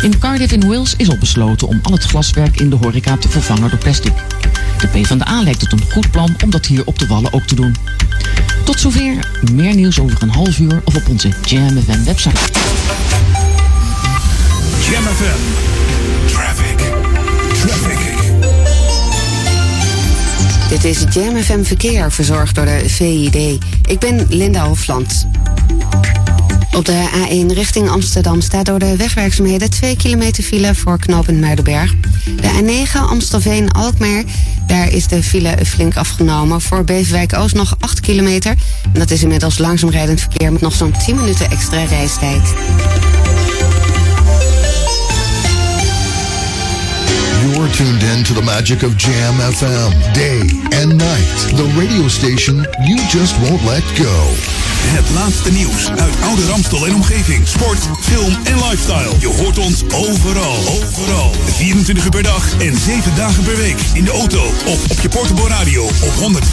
[0.00, 3.28] In Cardiff in Wales is al besloten om al het glaswerk in de horeca te
[3.28, 4.12] vervangen door plastic.
[4.78, 7.54] De PvdA lijkt het een goed plan om dat hier op de wallen ook te
[7.54, 7.76] doen.
[8.64, 9.14] Tot zover,
[9.52, 12.40] meer nieuws over een half uur of op onze Jam FM website.
[14.90, 15.38] Jam FM.
[16.26, 16.78] Traffic.
[17.60, 18.12] Traffic.
[20.68, 23.64] Dit is Jam FM Verkeer, verzorgd door de VID.
[23.84, 25.26] Ik ben Linda Hofland.
[26.76, 31.94] Op de A1 richting Amsterdam staat door de wegwerkzaamheden 2 kilometer file voor knooppunt Muidenberg.
[32.36, 34.22] De A9 Amstelveen-Alkmaar,
[34.66, 36.60] daar is de file flink afgenomen.
[36.60, 38.54] Voor Beverwijk Oost nog 8 kilometer.
[38.92, 42.54] En dat is inmiddels langzaam rijdend verkeer met nog zo'n 10 minuten extra reistijd.
[47.62, 50.42] You're tuned in to the magic of Jam FM, day
[50.82, 51.38] and night.
[51.54, 54.34] The radio station you just won't let go.
[54.84, 57.48] Het laatste nieuws uit oude Ramstel en omgeving.
[57.48, 59.12] Sport, film en lifestyle.
[59.18, 60.56] Je hoort ons overal.
[60.68, 61.30] Overal.
[61.46, 63.78] 24 uur per dag en 7 dagen per week.
[63.92, 66.44] In de auto of op je portable radio op 104.9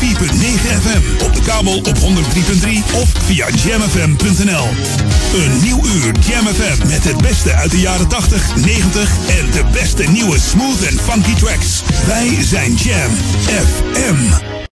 [0.82, 1.24] FM.
[1.24, 2.06] Op de kabel op 103.3
[2.94, 4.68] of via jamfm.nl.
[5.34, 9.64] Een nieuw uur Jam FM met het beste uit de jaren 80, 90 en de
[9.72, 11.84] beste nieuwe smooth en funky tracks.
[12.08, 13.12] Wij zijn Jam
[13.46, 14.60] FM.